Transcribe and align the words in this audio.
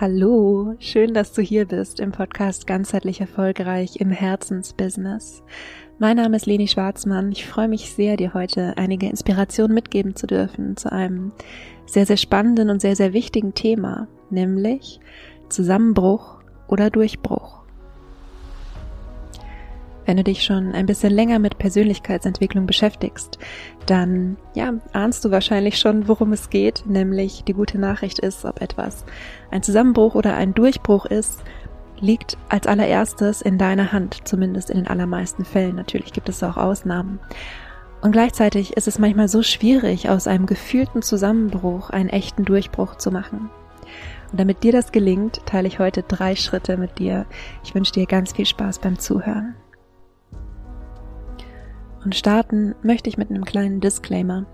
Hallo, 0.00 0.74
schön, 0.78 1.12
dass 1.12 1.34
du 1.34 1.42
hier 1.42 1.66
bist 1.66 2.00
im 2.00 2.12
Podcast 2.12 2.66
Ganzheitlich 2.66 3.20
Erfolgreich 3.20 3.96
im 3.96 4.10
Herzensbusiness. 4.10 5.42
Mein 5.98 6.16
Name 6.16 6.36
ist 6.36 6.46
Leni 6.46 6.66
Schwarzmann. 6.66 7.30
Ich 7.30 7.46
freue 7.46 7.68
mich 7.68 7.92
sehr, 7.92 8.16
dir 8.16 8.32
heute 8.32 8.72
einige 8.78 9.06
Inspirationen 9.06 9.74
mitgeben 9.74 10.16
zu 10.16 10.26
dürfen 10.26 10.78
zu 10.78 10.90
einem 10.90 11.32
sehr, 11.84 12.06
sehr 12.06 12.16
spannenden 12.16 12.70
und 12.70 12.80
sehr, 12.80 12.96
sehr 12.96 13.12
wichtigen 13.12 13.52
Thema, 13.52 14.08
nämlich 14.30 14.98
Zusammenbruch 15.50 16.40
oder 16.68 16.88
Durchbruch. 16.88 17.61
Wenn 20.04 20.16
du 20.16 20.24
dich 20.24 20.42
schon 20.42 20.72
ein 20.72 20.86
bisschen 20.86 21.12
länger 21.12 21.38
mit 21.38 21.58
Persönlichkeitsentwicklung 21.58 22.66
beschäftigst, 22.66 23.38
dann 23.86 24.36
ja, 24.54 24.74
ahnst 24.92 25.24
du 25.24 25.30
wahrscheinlich 25.30 25.78
schon, 25.78 26.08
worum 26.08 26.32
es 26.32 26.50
geht, 26.50 26.84
nämlich 26.86 27.44
die 27.44 27.52
gute 27.52 27.78
Nachricht 27.78 28.18
ist, 28.18 28.44
ob 28.44 28.60
etwas 28.60 29.04
ein 29.50 29.62
Zusammenbruch 29.62 30.14
oder 30.14 30.34
ein 30.34 30.54
Durchbruch 30.54 31.06
ist, 31.06 31.40
liegt 32.00 32.36
als 32.48 32.66
allererstes 32.66 33.42
in 33.42 33.58
deiner 33.58 33.92
Hand, 33.92 34.26
zumindest 34.26 34.70
in 34.70 34.78
den 34.78 34.88
allermeisten 34.88 35.44
Fällen. 35.44 35.76
Natürlich 35.76 36.12
gibt 36.12 36.28
es 36.28 36.42
auch 36.42 36.56
Ausnahmen. 36.56 37.20
Und 38.00 38.10
gleichzeitig 38.10 38.76
ist 38.76 38.88
es 38.88 38.98
manchmal 38.98 39.28
so 39.28 39.44
schwierig, 39.44 40.08
aus 40.08 40.26
einem 40.26 40.46
gefühlten 40.46 41.02
Zusammenbruch 41.02 41.90
einen 41.90 42.08
echten 42.08 42.44
Durchbruch 42.44 42.96
zu 42.96 43.12
machen. 43.12 43.48
Und 44.32 44.40
damit 44.40 44.64
dir 44.64 44.72
das 44.72 44.90
gelingt, 44.90 45.46
teile 45.46 45.68
ich 45.68 45.78
heute 45.78 46.02
drei 46.02 46.34
Schritte 46.34 46.76
mit 46.76 46.98
dir. 46.98 47.26
Ich 47.62 47.76
wünsche 47.76 47.92
dir 47.92 48.06
ganz 48.06 48.32
viel 48.32 48.46
Spaß 48.46 48.80
beim 48.80 48.98
Zuhören. 48.98 49.54
Und 52.04 52.16
starten 52.16 52.74
möchte 52.82 53.08
ich 53.08 53.18
mit 53.18 53.30
einem 53.30 53.44
kleinen 53.44 53.80
Disclaimer. 53.80 54.46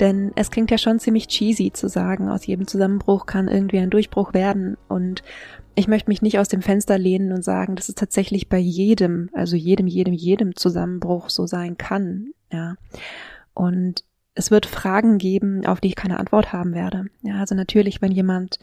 Denn 0.00 0.32
es 0.36 0.50
klingt 0.50 0.70
ja 0.70 0.78
schon 0.78 0.98
ziemlich 0.98 1.28
cheesy 1.28 1.72
zu 1.72 1.88
sagen, 1.88 2.28
aus 2.28 2.46
jedem 2.46 2.66
Zusammenbruch 2.66 3.26
kann 3.26 3.48
irgendwie 3.48 3.78
ein 3.78 3.90
Durchbruch 3.90 4.34
werden. 4.34 4.76
Und 4.88 5.22
ich 5.74 5.88
möchte 5.88 6.10
mich 6.10 6.22
nicht 6.22 6.38
aus 6.38 6.48
dem 6.48 6.62
Fenster 6.62 6.98
lehnen 6.98 7.32
und 7.32 7.44
sagen, 7.44 7.76
dass 7.76 7.88
es 7.88 7.94
tatsächlich 7.94 8.48
bei 8.48 8.58
jedem, 8.58 9.30
also 9.32 9.56
jedem, 9.56 9.86
jedem, 9.86 10.14
jedem 10.14 10.56
Zusammenbruch 10.56 11.30
so 11.30 11.46
sein 11.46 11.76
kann. 11.76 12.32
Ja. 12.50 12.76
Und 13.54 14.04
es 14.34 14.50
wird 14.50 14.66
Fragen 14.66 15.18
geben, 15.18 15.66
auf 15.66 15.80
die 15.80 15.88
ich 15.88 15.96
keine 15.96 16.18
Antwort 16.18 16.52
haben 16.52 16.74
werde. 16.74 17.06
Ja, 17.22 17.38
also 17.38 17.54
natürlich, 17.54 18.00
wenn 18.00 18.12
jemand 18.12 18.58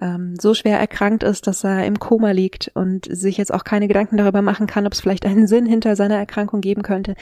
ähm, 0.00 0.34
so 0.38 0.54
schwer 0.54 0.78
erkrankt 0.78 1.22
ist, 1.22 1.46
dass 1.46 1.64
er 1.64 1.86
im 1.86 1.98
Koma 1.98 2.32
liegt 2.32 2.70
und 2.74 3.06
sich 3.10 3.36
jetzt 3.36 3.52
auch 3.52 3.64
keine 3.64 3.88
Gedanken 3.88 4.16
darüber 4.16 4.42
machen 4.42 4.66
kann, 4.66 4.86
ob 4.86 4.92
es 4.92 5.00
vielleicht 5.00 5.24
einen 5.26 5.46
Sinn 5.48 5.66
hinter 5.66 5.96
seiner 5.96 6.16
Erkrankung 6.16 6.60
geben 6.60 6.82
könnte. 6.82 7.14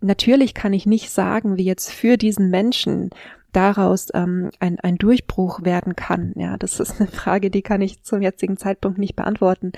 Natürlich 0.00 0.54
kann 0.54 0.72
ich 0.72 0.86
nicht 0.86 1.10
sagen, 1.10 1.56
wie 1.56 1.64
jetzt 1.64 1.90
für 1.90 2.16
diesen 2.16 2.50
Menschen 2.50 3.10
daraus 3.52 4.08
ähm, 4.14 4.50
ein, 4.60 4.80
ein 4.80 4.96
Durchbruch 4.96 5.62
werden 5.62 5.94
kann. 5.94 6.32
Ja, 6.36 6.56
das 6.56 6.80
ist 6.80 7.00
eine 7.00 7.08
Frage, 7.10 7.50
die 7.50 7.62
kann 7.62 7.82
ich 7.82 8.02
zum 8.02 8.22
jetzigen 8.22 8.56
Zeitpunkt 8.56 8.98
nicht 8.98 9.14
beantworten. 9.14 9.72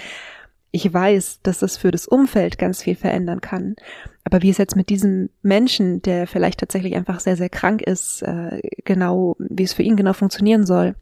Ich 0.70 0.92
weiß, 0.92 1.41
dass 1.42 1.61
das 1.61 1.77
für 1.77 1.91
das 1.91 2.06
Umfeld 2.06 2.58
ganz 2.58 2.83
viel 2.83 2.96
verändern 2.96 3.41
kann. 3.41 3.77
Aber 4.24 4.42
wie 4.42 4.50
es 4.50 4.58
jetzt 4.58 4.74
mit 4.74 4.89
diesem 4.89 5.30
Menschen, 5.42 6.02
der 6.02 6.27
vielleicht 6.27 6.61
tatsächlich 6.61 6.94
einfach 6.96 7.20
sehr, 7.20 7.36
sehr 7.36 7.48
krank 7.48 7.83
ist, 7.83 8.22
äh, 8.22 8.61
genau, 8.84 9.36
wie 9.39 9.62
es 9.62 9.72
für 9.72 9.83
ihn 9.83 9.96
genau 9.96 10.14
funktionieren 10.14 10.66
soll, 10.66 10.94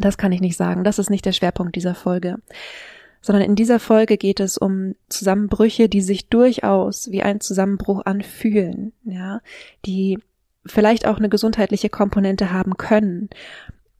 das 0.00 0.18
kann 0.18 0.32
ich 0.32 0.40
nicht 0.40 0.56
sagen. 0.56 0.84
Das 0.84 0.98
ist 0.98 1.10
nicht 1.10 1.24
der 1.24 1.32
Schwerpunkt 1.32 1.76
dieser 1.76 1.94
Folge. 1.94 2.36
Sondern 3.20 3.44
in 3.44 3.54
dieser 3.54 3.80
Folge 3.80 4.18
geht 4.18 4.40
es 4.40 4.58
um 4.58 4.94
Zusammenbrüche, 5.08 5.88
die 5.88 6.02
sich 6.02 6.28
durchaus 6.28 7.10
wie 7.10 7.22
ein 7.22 7.40
Zusammenbruch 7.40 8.04
anfühlen, 8.04 8.92
ja, 9.04 9.40
die 9.86 10.18
vielleicht 10.66 11.06
auch 11.06 11.18
eine 11.18 11.28
gesundheitliche 11.30 11.88
Komponente 11.88 12.52
haben 12.52 12.76
können. 12.76 13.30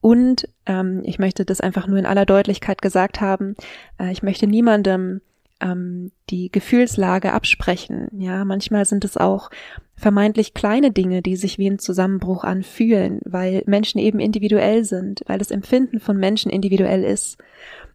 Und 0.01 0.49
ähm, 0.67 1.01
ich 1.05 1.19
möchte 1.19 1.47
das 1.47 1.63
einfach 1.63 1.87
nur 1.87 1.99
in 1.99 2.07
aller 2.07 2.27
Deutlichkeit 2.27 2.83
gesagt 2.83 3.23
haben. 3.23 3.57
Äh, 3.99 4.13
ich 4.13 4.23
möchte 4.23 4.47
niemandem 4.47 5.23
ähm, 5.65 6.13
die 6.31 6.53
Gefühlslage 6.53 7.33
absprechen. 7.33 8.09
Ja, 8.19 8.45
manchmal 8.45 8.85
sind 8.85 9.05
es 9.05 9.17
auch 9.17 9.51
vermeintlich 9.97 10.55
kleine 10.55 10.91
Dinge, 10.91 11.23
die 11.23 11.37
sich 11.37 11.59
wie 11.59 11.69
ein 11.69 11.79
Zusammenbruch 11.79 12.45
anfühlen, 12.45 13.21
weil 13.25 13.63
Menschen 13.67 13.99
eben 13.99 14.21
individuell 14.21 14.85
sind, 14.85 15.23
weil 15.27 15.39
das 15.39 15.51
Empfinden 15.51 15.99
von 15.99 16.17
Menschen 16.17 16.51
individuell 16.51 17.03
ist. 17.03 17.39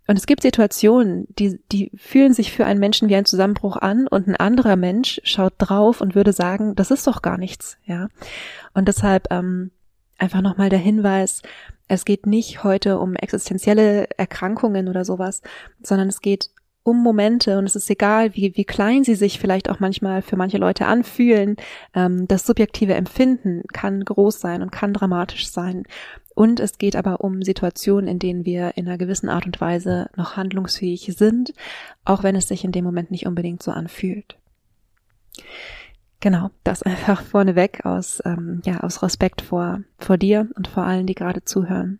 Und 0.07 0.17
es 0.17 0.25
gibt 0.25 0.41
Situationen, 0.41 1.27
die, 1.37 1.59
die 1.71 1.91
fühlen 1.95 2.33
sich 2.33 2.51
für 2.51 2.65
einen 2.65 2.79
Menschen 2.79 3.09
wie 3.09 3.15
ein 3.15 3.25
Zusammenbruch 3.25 3.77
an 3.77 4.07
und 4.07 4.27
ein 4.27 4.35
anderer 4.35 4.75
Mensch 4.75 5.21
schaut 5.23 5.53
drauf 5.59 6.01
und 6.01 6.15
würde 6.15 6.33
sagen, 6.33 6.75
das 6.75 6.89
ist 6.89 7.05
doch 7.05 7.21
gar 7.21 7.37
nichts, 7.37 7.77
ja. 7.85 8.07
Und 8.73 8.87
deshalb 8.87 9.27
ähm, 9.29 9.69
einfach 10.17 10.41
nochmal 10.41 10.69
der 10.69 10.79
Hinweis, 10.79 11.43
es 11.87 12.05
geht 12.05 12.25
nicht 12.25 12.63
heute 12.63 12.97
um 12.97 13.15
existenzielle 13.15 14.07
Erkrankungen 14.17 14.87
oder 14.87 15.05
sowas, 15.05 15.41
sondern 15.83 16.07
es 16.07 16.21
geht 16.21 16.49
um 16.83 17.03
Momente 17.03 17.57
und 17.57 17.65
es 17.65 17.75
ist 17.75 17.89
egal, 17.89 18.35
wie, 18.35 18.55
wie 18.55 18.65
klein 18.65 19.03
sie 19.03 19.15
sich 19.15 19.39
vielleicht 19.39 19.69
auch 19.69 19.79
manchmal 19.79 20.21
für 20.21 20.37
manche 20.37 20.57
Leute 20.57 20.85
anfühlen. 20.85 21.57
Ähm, 21.93 22.27
das 22.27 22.45
subjektive 22.45 22.93
Empfinden 22.93 23.63
kann 23.73 24.03
groß 24.03 24.39
sein 24.39 24.61
und 24.61 24.71
kann 24.71 24.93
dramatisch 24.93 25.49
sein. 25.51 25.83
Und 26.35 26.59
es 26.59 26.77
geht 26.77 26.95
aber 26.95 27.21
um 27.21 27.41
Situationen, 27.41 28.07
in 28.07 28.19
denen 28.19 28.45
wir 28.45 28.77
in 28.77 28.87
einer 28.87 28.97
gewissen 28.97 29.29
Art 29.29 29.45
und 29.45 29.59
Weise 29.59 30.09
noch 30.15 30.37
handlungsfähig 30.37 31.13
sind, 31.17 31.53
auch 32.05 32.23
wenn 32.23 32.35
es 32.35 32.47
sich 32.47 32.63
in 32.63 32.71
dem 32.71 32.85
Moment 32.85 33.11
nicht 33.11 33.27
unbedingt 33.27 33.61
so 33.61 33.71
anfühlt. 33.71 34.37
Genau, 36.21 36.49
das 36.63 36.83
einfach 36.83 37.21
vorneweg 37.21 37.85
aus, 37.85 38.21
ähm, 38.25 38.61
ja, 38.65 38.79
aus 38.81 39.03
Respekt 39.03 39.41
vor, 39.41 39.81
vor 39.97 40.17
dir 40.17 40.47
und 40.55 40.67
vor 40.67 40.83
allen, 40.83 41.07
die 41.07 41.15
gerade 41.15 41.43
zuhören. 41.43 41.99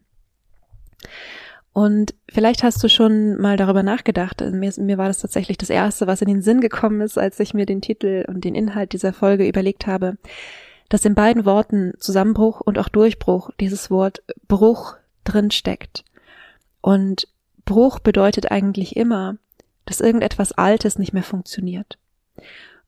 Und 1.79 2.13
vielleicht 2.28 2.62
hast 2.62 2.84
du 2.84 2.90
schon 2.90 3.38
mal 3.38 3.56
darüber 3.56 3.84
nachgedacht. 3.84 4.41
Mir, 4.41 4.73
mir 4.75 4.97
war 4.97 5.07
das 5.07 5.19
tatsächlich 5.19 5.57
das 5.57 5.69
Erste, 5.69 6.07
was 6.07 6.22
in 6.22 6.28
den 6.28 6.41
Sinn 6.41 6.59
gekommen 6.59 7.00
ist, 7.00 7.17
als 7.17 7.40
ich 7.40 7.53
mir 7.53 7.66
den 7.66 7.79
Titel 7.79 8.25
und 8.28 8.44
den 8.44 8.53
Inhalt 8.53 8.91
dieser 8.91 9.13
Folge 9.13 9.47
überlegt 9.47 9.88
habe, 9.88 10.17
dass 10.90 11.06
in 11.06 11.16
beiden 11.16 11.45
Worten 11.45 11.94
Zusammenbruch 11.97 12.59
und 12.59 12.78
auch 12.79 12.90
Durchbruch 12.90 13.51
dieses 13.62 13.90
Wort 13.90 14.23
Bruch 14.50 14.97
drin 15.23 15.51
steckt. 15.51 16.03
Und 16.81 17.29
Bruch 17.63 18.00
bedeutet 18.00 18.51
eigentlich 18.51 18.97
immer, 18.97 19.38
dass 19.85 20.01
irgendetwas 20.01 20.51
Altes 20.51 21.00
nicht 21.00 21.13
mehr 21.13 21.23
funktioniert. 21.23 21.97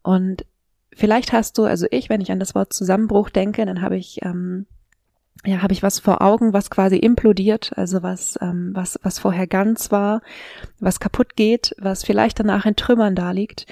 Und 0.04 0.44
vielleicht 0.92 1.32
hast 1.32 1.58
du, 1.58 1.64
also 1.64 1.88
ich, 1.92 2.10
wenn 2.10 2.20
ich 2.20 2.34
an 2.34 2.42
das 2.42 2.56
Wort 2.56 2.74
Zusammenbruch 2.74 3.30
denke, 3.30 3.66
dann 3.66 3.82
habe 3.82 3.96
ich 3.96 4.22
ähm, 4.26 4.66
ja, 5.46 5.62
habe 5.62 5.74
ich 5.74 5.82
was 5.82 6.00
vor 6.00 6.22
Augen, 6.22 6.54
was 6.54 6.70
quasi 6.70 6.98
implodiert, 6.98 7.72
also 7.76 8.04
was, 8.04 8.38
ähm, 8.42 8.72
was, 8.74 9.00
was 9.02 9.20
vorher 9.20 9.48
ganz 9.48 9.92
war, 9.92 10.22
was 10.80 11.00
kaputt 11.00 11.36
geht, 11.36 11.76
was 11.80 12.04
vielleicht 12.04 12.40
danach 12.40 12.66
in 12.66 12.76
Trümmern 12.76 13.16
da 13.16 13.32
liegt. 13.32 13.66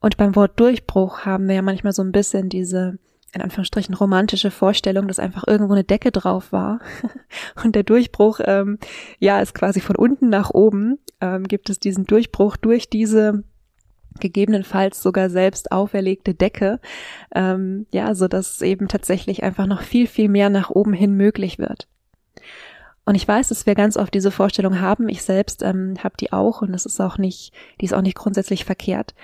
Und 0.00 0.16
beim 0.16 0.34
Wort 0.34 0.58
Durchbruch 0.58 1.20
haben 1.20 1.46
wir 1.46 1.56
ja 1.56 1.62
manchmal 1.62 1.92
so 1.92 2.02
ein 2.02 2.12
bisschen 2.12 2.48
diese, 2.48 2.98
in 3.32 3.42
Anführungsstrichen, 3.42 3.94
romantische 3.94 4.50
Vorstellung, 4.50 5.06
dass 5.06 5.20
einfach 5.20 5.44
irgendwo 5.46 5.74
eine 5.74 5.84
Decke 5.84 6.10
drauf 6.10 6.52
war. 6.52 6.80
Und 7.64 7.76
der 7.76 7.84
Durchbruch, 7.84 8.40
ähm, 8.44 8.78
ja, 9.18 9.40
ist 9.40 9.54
quasi 9.54 9.80
von 9.80 9.96
unten 9.96 10.28
nach 10.28 10.50
oben, 10.50 10.98
ähm, 11.20 11.46
gibt 11.46 11.70
es 11.70 11.78
diesen 11.78 12.04
Durchbruch 12.06 12.56
durch 12.56 12.88
diese 12.88 13.44
gegebenenfalls 14.18 15.02
sogar 15.02 15.30
selbst 15.30 15.72
auferlegte 15.72 16.34
Decke, 16.34 16.80
ähm, 17.34 17.86
ja, 17.92 18.14
so 18.14 18.28
dass 18.28 18.62
eben 18.62 18.88
tatsächlich 18.88 19.42
einfach 19.42 19.66
noch 19.66 19.82
viel, 19.82 20.06
viel 20.06 20.28
mehr 20.28 20.50
nach 20.50 20.70
oben 20.70 20.92
hin 20.92 21.16
möglich 21.16 21.58
wird. 21.58 21.86
Und 23.04 23.14
ich 23.14 23.26
weiß, 23.26 23.48
dass 23.48 23.66
wir 23.66 23.74
ganz 23.74 23.96
oft 23.96 24.14
diese 24.14 24.30
Vorstellung 24.30 24.80
haben. 24.80 25.08
Ich 25.08 25.22
selbst 25.22 25.62
ähm, 25.62 25.94
habe 26.02 26.14
die 26.18 26.32
auch 26.32 26.62
und 26.62 26.72
das 26.72 26.86
ist 26.86 27.00
auch 27.00 27.18
nicht, 27.18 27.52
die 27.80 27.86
ist 27.86 27.94
auch 27.94 28.02
nicht 28.02 28.16
grundsätzlich 28.16 28.64
verkehrt, 28.64 29.14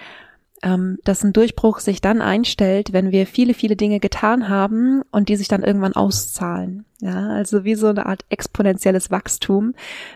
ähm, 0.62 0.98
dass 1.04 1.22
ein 1.22 1.32
Durchbruch 1.32 1.80
sich 1.80 2.00
dann 2.00 2.22
einstellt, 2.22 2.92
wenn 2.92 3.12
wir 3.12 3.26
viele, 3.26 3.54
viele 3.54 3.76
Dinge 3.76 4.00
getan 4.00 4.48
haben 4.48 5.02
und 5.10 5.28
die 5.28 5.36
sich 5.36 5.48
dann 5.48 5.62
irgendwann 5.62 5.94
auszahlen. 5.94 6.84
Ja, 7.00 7.28
also 7.28 7.64
wie 7.64 7.74
so 7.74 7.88
eine 7.88 8.06
Art 8.06 8.24
exponentielles 8.30 9.10
Wachstum. 9.10 9.74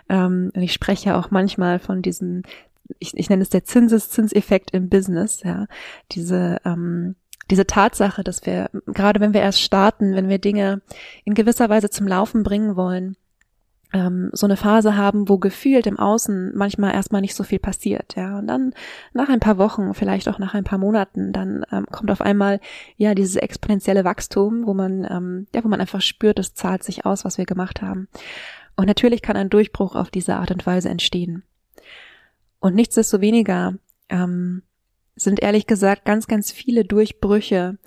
Ähm, 0.09 0.51
und 0.55 0.63
ich 0.63 0.73
spreche 0.73 1.17
auch 1.17 1.31
manchmal 1.31 1.79
von 1.79 2.03
diesen 2.03 2.43
ich, 2.99 3.17
ich 3.17 3.31
nenne 3.31 3.43
es 3.43 3.49
der 3.49 3.65
Zinseszinseffekt 3.65 4.73
im 4.73 4.89
Business, 4.89 5.43
ja, 5.43 5.67
diese, 6.13 6.59
ähm, 6.65 7.17
diese 7.51 7.67
Tatsache, 7.67 8.23
dass 8.23 8.47
wir, 8.47 8.71
gerade 8.87 9.21
wenn 9.21 9.35
wir 9.35 9.41
erst 9.41 9.61
starten, 9.61 10.15
wenn 10.15 10.29
wir 10.29 10.39
Dinge 10.39 10.83
in 11.25 11.35
gewisser 11.35 11.69
Weise 11.69 11.91
zum 11.91 12.07
Laufen 12.07 12.43
bringen 12.43 12.77
wollen, 12.77 13.17
ähm, 13.93 14.31
so 14.33 14.47
eine 14.47 14.57
Phase 14.57 14.97
haben, 14.97 15.29
wo 15.29 15.39
gefühlt 15.39 15.87
im 15.87 15.99
Außen 15.99 16.53
manchmal 16.55 16.95
erstmal 16.95 17.21
nicht 17.21 17.35
so 17.35 17.43
viel 17.43 17.59
passiert, 17.59 18.15
ja. 18.17 18.39
Und 18.39 18.47
dann 18.47 18.73
nach 19.13 19.29
ein 19.29 19.41
paar 19.41 19.59
Wochen, 19.59 19.95
vielleicht 19.95 20.29
auch 20.29 20.39
nach 20.39 20.55
ein 20.55 20.65
paar 20.65 20.79
Monaten, 20.79 21.33
dann 21.33 21.65
ähm, 21.73 21.87
kommt 21.91 22.11
auf 22.11 22.21
einmal 22.21 22.61
ja 22.97 23.15
dieses 23.15 23.37
exponentielle 23.37 24.05
Wachstum, 24.05 24.67
wo 24.67 24.75
man, 24.75 25.05
ähm, 25.11 25.47
ja, 25.55 25.65
wo 25.65 25.69
man 25.69 25.81
einfach 25.81 26.03
spürt, 26.03 26.39
es 26.39 26.55
zahlt 26.55 26.85
sich 26.85 27.05
aus, 27.05 27.25
was 27.25 27.39
wir 27.39 27.47
gemacht 27.47 27.83
haben. 27.83 28.09
Und 28.77 28.87
natürlich 28.87 29.23
kann 29.23 29.37
ein 29.37 29.51
Durchbruch 29.51 29.97
auf 29.97 30.11
diese 30.11 30.37
Art 30.37 30.53
und 30.53 30.65
Weise 30.67 30.89
entstehen. 30.89 31.43
Und 32.61 32.75
nichtsdestoweniger 32.75 33.75
ähm, 34.09 34.63
sind 35.17 35.41
ehrlich 35.41 35.67
gesagt 35.67 36.05
ganz, 36.05 36.27
ganz 36.27 36.53
viele 36.53 36.85
Durchbrüche 36.85 37.79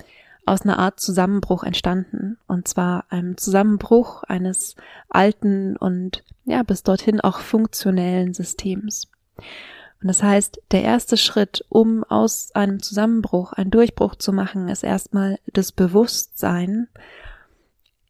aus 0.45 0.63
einer 0.63 0.79
Art 0.79 0.99
Zusammenbruch 0.99 1.63
entstanden. 1.63 2.37
Und 2.47 2.67
zwar 2.67 3.05
einem 3.09 3.37
Zusammenbruch 3.37 4.23
eines 4.23 4.75
alten 5.09 5.77
und 5.77 6.23
ja, 6.45 6.63
bis 6.63 6.83
dorthin 6.83 7.21
auch 7.21 7.39
funktionellen 7.39 8.33
Systems. 8.33 9.09
Und 10.01 10.09
das 10.09 10.21
heißt, 10.21 10.61
der 10.71 10.83
erste 10.83 11.15
Schritt, 11.15 11.63
um 11.69 12.03
aus 12.03 12.53
einem 12.53 12.81
Zusammenbruch 12.81 13.53
einen 13.53 13.71
Durchbruch 13.71 14.15
zu 14.15 14.33
machen, 14.33 14.67
ist 14.67 14.83
erstmal 14.83 15.39
das 15.53 15.71
Bewusstsein 15.71 16.89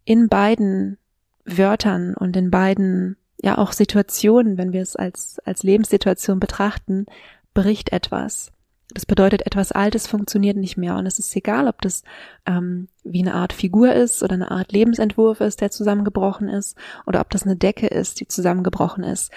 in 0.03 0.27
beiden 0.27 0.97
Wörtern 1.45 2.15
und 2.15 2.35
in 2.35 2.49
beiden, 2.49 3.15
ja 3.43 3.57
auch 3.57 3.73
Situationen, 3.73 4.57
wenn 4.57 4.73
wir 4.73 4.81
es 4.81 4.95
als, 4.95 5.39
als 5.45 5.63
Lebenssituation 5.63 6.39
betrachten, 6.39 7.05
bricht 7.53 7.91
etwas. 7.91 8.51
Das 8.93 9.05
bedeutet, 9.05 9.45
etwas 9.45 9.71
Altes 9.71 10.07
funktioniert 10.07 10.55
nicht 10.55 10.77
mehr. 10.77 10.95
Und 10.95 11.05
es 11.05 11.19
ist 11.19 11.35
egal, 11.35 11.67
ob 11.67 11.81
das 11.81 12.03
ähm, 12.45 12.87
wie 13.03 13.21
eine 13.21 13.33
Art 13.33 13.51
Figur 13.51 13.93
ist 13.93 14.23
oder 14.23 14.33
eine 14.35 14.51
Art 14.51 14.71
Lebensentwurf 14.71 15.41
ist, 15.41 15.61
der 15.61 15.71
zusammengebrochen 15.71 16.47
ist, 16.47 16.77
oder 17.05 17.19
ob 17.19 17.29
das 17.31 17.43
eine 17.43 17.55
Decke 17.55 17.87
ist, 17.87 18.19
die 18.19 18.27
zusammengebrochen 18.27 19.03
ist. 19.03 19.31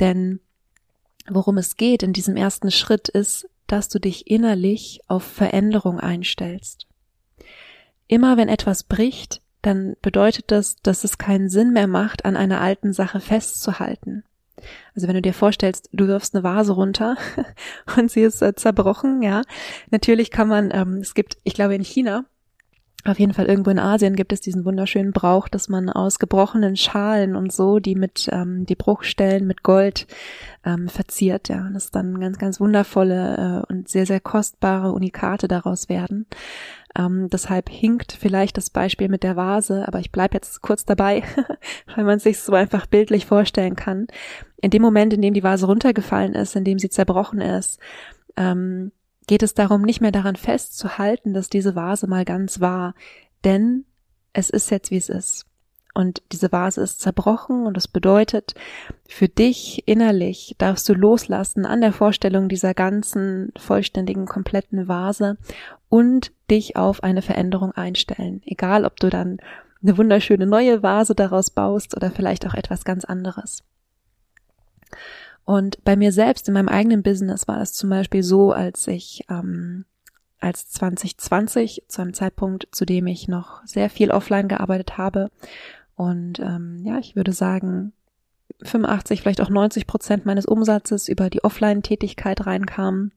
Denn 0.00 0.40
worum 1.28 1.58
es 1.58 1.76
geht 1.76 2.02
in 2.02 2.12
diesem 2.12 2.36
ersten 2.36 2.70
Schritt 2.70 3.08
ist, 3.08 3.48
dass 3.66 3.88
du 3.88 3.98
dich 3.98 4.30
innerlich 4.30 5.00
auf 5.06 5.22
Veränderung 5.22 6.00
einstellst. 6.00 6.86
Immer 8.08 8.36
wenn 8.36 8.48
etwas 8.48 8.82
bricht, 8.82 9.40
dann 9.66 9.96
bedeutet 10.02 10.50
das, 10.50 10.76
dass 10.82 11.04
es 11.04 11.18
keinen 11.18 11.48
Sinn 11.48 11.72
mehr 11.72 11.86
macht, 11.86 12.24
an 12.24 12.36
einer 12.36 12.60
alten 12.60 12.92
Sache 12.92 13.20
festzuhalten. 13.20 14.24
Also 14.94 15.08
wenn 15.08 15.14
du 15.14 15.22
dir 15.22 15.34
vorstellst, 15.34 15.90
du 15.92 16.06
wirfst 16.06 16.34
eine 16.34 16.44
Vase 16.44 16.72
runter 16.72 17.16
und 17.96 18.10
sie 18.10 18.22
ist 18.22 18.40
äh, 18.42 18.54
zerbrochen, 18.54 19.22
ja. 19.22 19.42
Natürlich 19.90 20.30
kann 20.30 20.48
man, 20.48 20.70
ähm, 20.72 20.98
es 20.98 21.14
gibt, 21.14 21.38
ich 21.44 21.54
glaube 21.54 21.74
in 21.74 21.84
China, 21.84 22.24
auf 23.06 23.18
jeden 23.18 23.34
Fall 23.34 23.46
irgendwo 23.46 23.70
in 23.70 23.78
Asien 23.78 24.16
gibt 24.16 24.32
es 24.32 24.40
diesen 24.40 24.64
wunderschönen 24.64 25.12
Brauch, 25.12 25.48
dass 25.48 25.68
man 25.68 25.90
aus 25.90 26.18
gebrochenen 26.18 26.74
Schalen 26.74 27.36
und 27.36 27.52
so, 27.52 27.78
die 27.78 27.96
mit 27.96 28.30
ähm, 28.32 28.64
die 28.64 28.76
Bruchstellen 28.76 29.46
mit 29.46 29.62
Gold 29.62 30.06
ähm, 30.64 30.88
verziert, 30.88 31.50
ja, 31.50 31.66
und 31.66 31.74
das 31.74 31.90
dann 31.90 32.18
ganz, 32.18 32.38
ganz 32.38 32.60
wundervolle 32.60 33.64
äh, 33.68 33.72
und 33.72 33.88
sehr, 33.90 34.06
sehr 34.06 34.20
kostbare 34.20 34.92
Unikate 34.92 35.48
daraus 35.48 35.90
werden. 35.90 36.26
Ähm, 36.96 37.28
deshalb 37.28 37.68
hinkt 37.68 38.12
vielleicht 38.12 38.56
das 38.56 38.70
Beispiel 38.70 39.08
mit 39.08 39.22
der 39.24 39.36
Vase, 39.36 39.86
aber 39.88 39.98
ich 39.98 40.12
bleibe 40.12 40.34
jetzt 40.34 40.62
kurz 40.62 40.84
dabei, 40.84 41.24
weil 41.94 42.04
man 42.04 42.20
sich 42.20 42.38
so 42.38 42.54
einfach 42.54 42.86
bildlich 42.86 43.26
vorstellen 43.26 43.74
kann. 43.74 44.06
In 44.60 44.70
dem 44.70 44.82
Moment, 44.82 45.12
in 45.12 45.20
dem 45.20 45.34
die 45.34 45.42
Vase 45.42 45.66
runtergefallen 45.66 46.34
ist, 46.34 46.54
in 46.54 46.64
dem 46.64 46.78
sie 46.78 46.90
zerbrochen 46.90 47.40
ist, 47.40 47.80
ähm, 48.36 48.92
geht 49.26 49.42
es 49.42 49.54
darum, 49.54 49.82
nicht 49.82 50.00
mehr 50.00 50.12
daran 50.12 50.36
festzuhalten, 50.36 51.34
dass 51.34 51.48
diese 51.48 51.74
Vase 51.74 52.06
mal 52.06 52.24
ganz 52.24 52.60
war, 52.60 52.94
denn 53.44 53.84
es 54.32 54.50
ist 54.50 54.70
jetzt, 54.70 54.90
wie 54.90 54.96
es 54.96 55.08
ist. 55.08 55.46
Und 55.94 56.22
diese 56.32 56.50
Vase 56.50 56.80
ist 56.82 57.00
zerbrochen 57.00 57.66
und 57.66 57.76
das 57.76 57.86
bedeutet, 57.86 58.54
für 59.06 59.28
dich 59.28 59.86
innerlich 59.86 60.56
darfst 60.58 60.88
du 60.88 60.92
loslassen 60.92 61.64
an 61.66 61.80
der 61.80 61.92
Vorstellung 61.92 62.48
dieser 62.48 62.74
ganzen 62.74 63.52
vollständigen, 63.56 64.26
kompletten 64.26 64.88
Vase 64.88 65.38
und 65.88 66.32
dich 66.50 66.76
auf 66.76 67.04
eine 67.04 67.22
Veränderung 67.22 67.70
einstellen. 67.72 68.42
Egal, 68.44 68.84
ob 68.84 68.98
du 68.98 69.08
dann 69.08 69.38
eine 69.84 69.96
wunderschöne 69.96 70.46
neue 70.46 70.82
Vase 70.82 71.14
daraus 71.14 71.50
baust 71.50 71.96
oder 71.96 72.10
vielleicht 72.10 72.44
auch 72.44 72.54
etwas 72.54 72.84
ganz 72.84 73.04
anderes. 73.04 73.62
Und 75.44 75.84
bei 75.84 75.94
mir 75.94 76.10
selbst 76.10 76.48
in 76.48 76.54
meinem 76.54 76.68
eigenen 76.68 77.04
Business 77.04 77.46
war 77.46 77.58
das 77.60 77.72
zum 77.72 77.90
Beispiel 77.90 78.24
so, 78.24 78.50
als 78.50 78.88
ich 78.88 79.24
ähm, 79.28 79.84
als 80.40 80.70
2020 80.70 81.84
zu 81.86 82.02
einem 82.02 82.14
Zeitpunkt, 82.14 82.66
zu 82.72 82.84
dem 82.84 83.06
ich 83.06 83.28
noch 83.28 83.64
sehr 83.64 83.90
viel 83.90 84.10
offline 84.10 84.48
gearbeitet 84.48 84.98
habe 84.98 85.30
und 85.96 86.40
ähm, 86.40 86.80
ja, 86.84 86.98
ich 86.98 87.16
würde 87.16 87.32
sagen 87.32 87.92
85, 88.62 89.22
vielleicht 89.22 89.40
auch 89.40 89.50
90 89.50 89.86
Prozent 89.86 90.26
meines 90.26 90.46
Umsatzes 90.46 91.08
über 91.08 91.30
die 91.30 91.44
Offline-Tätigkeit 91.44 92.46
reinkam. 92.46 93.12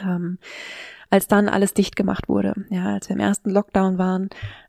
Ähm, 0.00 0.38
als 1.10 1.26
dann 1.26 1.48
alles 1.48 1.74
dicht 1.74 1.96
gemacht 1.96 2.28
wurde, 2.28 2.54
ja, 2.68 2.94
als 2.94 3.08
wir 3.08 3.16
im 3.16 3.20
ersten 3.20 3.50
Lockdown 3.50 3.98
waren, 3.98 4.28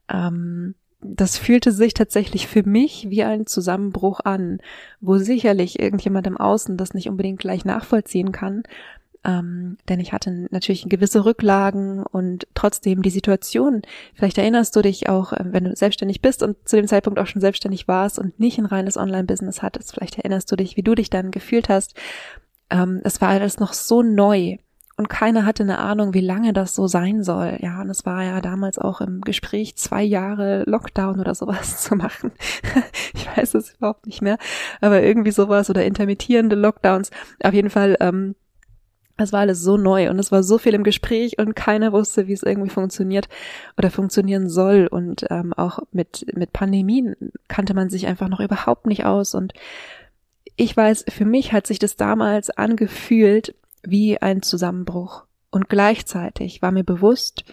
ähm, 0.09 0.75
das 1.01 1.37
fühlte 1.37 1.71
sich 1.71 1.93
tatsächlich 1.93 2.47
für 2.47 2.63
mich 2.63 3.09
wie 3.09 3.23
ein 3.23 3.45
Zusammenbruch 3.45 4.19
an, 4.21 4.59
wo 4.99 5.17
sicherlich 5.17 5.79
irgendjemand 5.79 6.27
im 6.27 6.37
Außen 6.37 6.75
das 6.75 6.93
nicht 6.93 7.09
unbedingt 7.09 7.39
gleich 7.39 7.63
nachvollziehen 7.63 8.31
kann. 8.31 8.63
Ähm, 9.25 9.77
denn 9.89 9.99
ich 9.99 10.13
hatte 10.13 10.47
natürlich 10.49 10.87
gewisse 10.87 11.25
Rücklagen 11.25 12.03
und 12.03 12.47
trotzdem 12.53 13.01
die 13.01 13.09
Situation. 13.09 13.81
Vielleicht 14.13 14.37
erinnerst 14.37 14.75
du 14.75 14.81
dich 14.81 15.09
auch, 15.09 15.33
äh, 15.33 15.43
wenn 15.45 15.65
du 15.65 15.75
selbstständig 15.75 16.21
bist 16.21 16.41
und 16.41 16.55
zu 16.67 16.77
dem 16.77 16.87
Zeitpunkt 16.87 17.19
auch 17.19 17.27
schon 17.27 17.41
selbstständig 17.41 17.87
warst 17.87 18.17
und 18.17 18.39
nicht 18.39 18.57
ein 18.57 18.65
reines 18.65 18.97
Online-Business 18.97 19.61
hattest. 19.61 19.93
Vielleicht 19.93 20.17
erinnerst 20.17 20.51
du 20.51 20.55
dich, 20.55 20.77
wie 20.77 20.83
du 20.83 20.95
dich 20.95 21.09
dann 21.09 21.31
gefühlt 21.31 21.67
hast. 21.67 21.95
Ähm, 22.69 23.01
es 23.03 23.19
war 23.19 23.29
alles 23.29 23.59
noch 23.59 23.73
so 23.73 24.01
neu 24.01 24.57
und 24.99 25.07
keiner 25.07 25.45
hatte 25.45 25.63
eine 25.63 25.79
Ahnung, 25.79 26.13
wie 26.13 26.19
lange 26.19 26.51
das 26.51 26.75
so 26.75 26.87
sein 26.87 27.23
soll. 27.23 27.57
Ja, 27.61 27.79
und 27.79 27.89
es 27.89 28.05
war 28.05 28.21
ja 28.25 28.41
damals 28.41 28.77
auch 28.77 28.99
im 28.99 29.21
Gespräch, 29.21 29.77
zwei 29.77 30.03
Jahre 30.03 30.63
Lockdown 30.67 31.21
oder 31.21 31.33
sowas 31.35 31.77
zu 31.81 31.95
machen. 31.95 32.33
ich 33.13 33.25
weiß 33.37 33.53
es 33.53 33.75
überhaupt 33.75 34.07
nicht 34.07 34.21
mehr, 34.21 34.37
aber 34.81 35.01
irgendwie 35.01 35.31
sowas 35.31 35.69
oder 35.69 35.85
intermittierende 35.85 36.57
Lockdowns. 36.57 37.11
Auf 37.41 37.53
jeden 37.53 37.69
Fall, 37.69 37.95
ähm, 38.01 38.35
es 39.23 39.33
war 39.33 39.41
alles 39.41 39.61
so 39.61 39.77
neu 39.77 40.09
und 40.09 40.19
es 40.19 40.31
war 40.31 40.43
so 40.43 40.57
viel 40.57 40.73
im 40.73 40.83
Gespräch 40.83 41.37
und 41.37 41.55
keiner 41.55 41.91
wusste, 41.91 42.27
wie 42.27 42.33
es 42.33 42.43
irgendwie 42.43 42.69
funktioniert 42.69 43.27
oder 43.77 43.91
funktionieren 43.91 44.49
soll. 44.49 44.87
Und 44.87 45.25
ähm, 45.29 45.53
auch 45.53 45.79
mit, 45.91 46.25
mit 46.35 46.53
Pandemien 46.53 47.15
kannte 47.47 47.73
man 47.73 47.89
sich 47.89 48.07
einfach 48.07 48.29
noch 48.29 48.39
überhaupt 48.39 48.87
nicht 48.87 49.05
aus. 49.05 49.35
Und 49.35 49.53
ich 50.55 50.75
weiß, 50.75 51.05
für 51.09 51.25
mich 51.25 51.53
hat 51.53 51.67
sich 51.67 51.79
das 51.79 51.95
damals 51.95 52.49
angefühlt, 52.49 53.55
wie 53.83 54.21
ein 54.21 54.41
Zusammenbruch. 54.41 55.23
Und 55.51 55.69
gleichzeitig 55.69 56.61
war 56.61 56.71
mir 56.71 56.83
bewusst, 56.83 57.43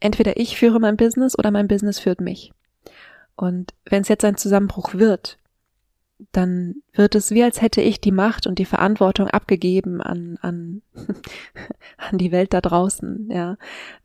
entweder 0.00 0.36
ich 0.38 0.56
führe 0.56 0.80
mein 0.80 0.96
Business 0.96 1.38
oder 1.38 1.50
mein 1.50 1.68
Business 1.68 1.98
führt 1.98 2.20
mich. 2.20 2.52
Und 3.36 3.74
wenn 3.84 4.02
es 4.02 4.08
jetzt 4.08 4.24
ein 4.24 4.36
Zusammenbruch 4.36 4.94
wird, 4.94 5.38
dann 6.32 6.76
wird 6.92 7.14
es 7.14 7.30
wie 7.32 7.42
als 7.42 7.60
hätte 7.60 7.80
ich 7.80 8.00
die 8.00 8.12
Macht 8.12 8.46
und 8.46 8.58
die 8.58 8.64
Verantwortung 8.64 9.28
abgegeben 9.28 10.00
an 10.00 10.38
an 10.40 10.82
an 11.96 12.18
die 12.18 12.32
Welt 12.32 12.54
da 12.54 12.60
draußen. 12.60 13.28
Ja, 13.30 13.56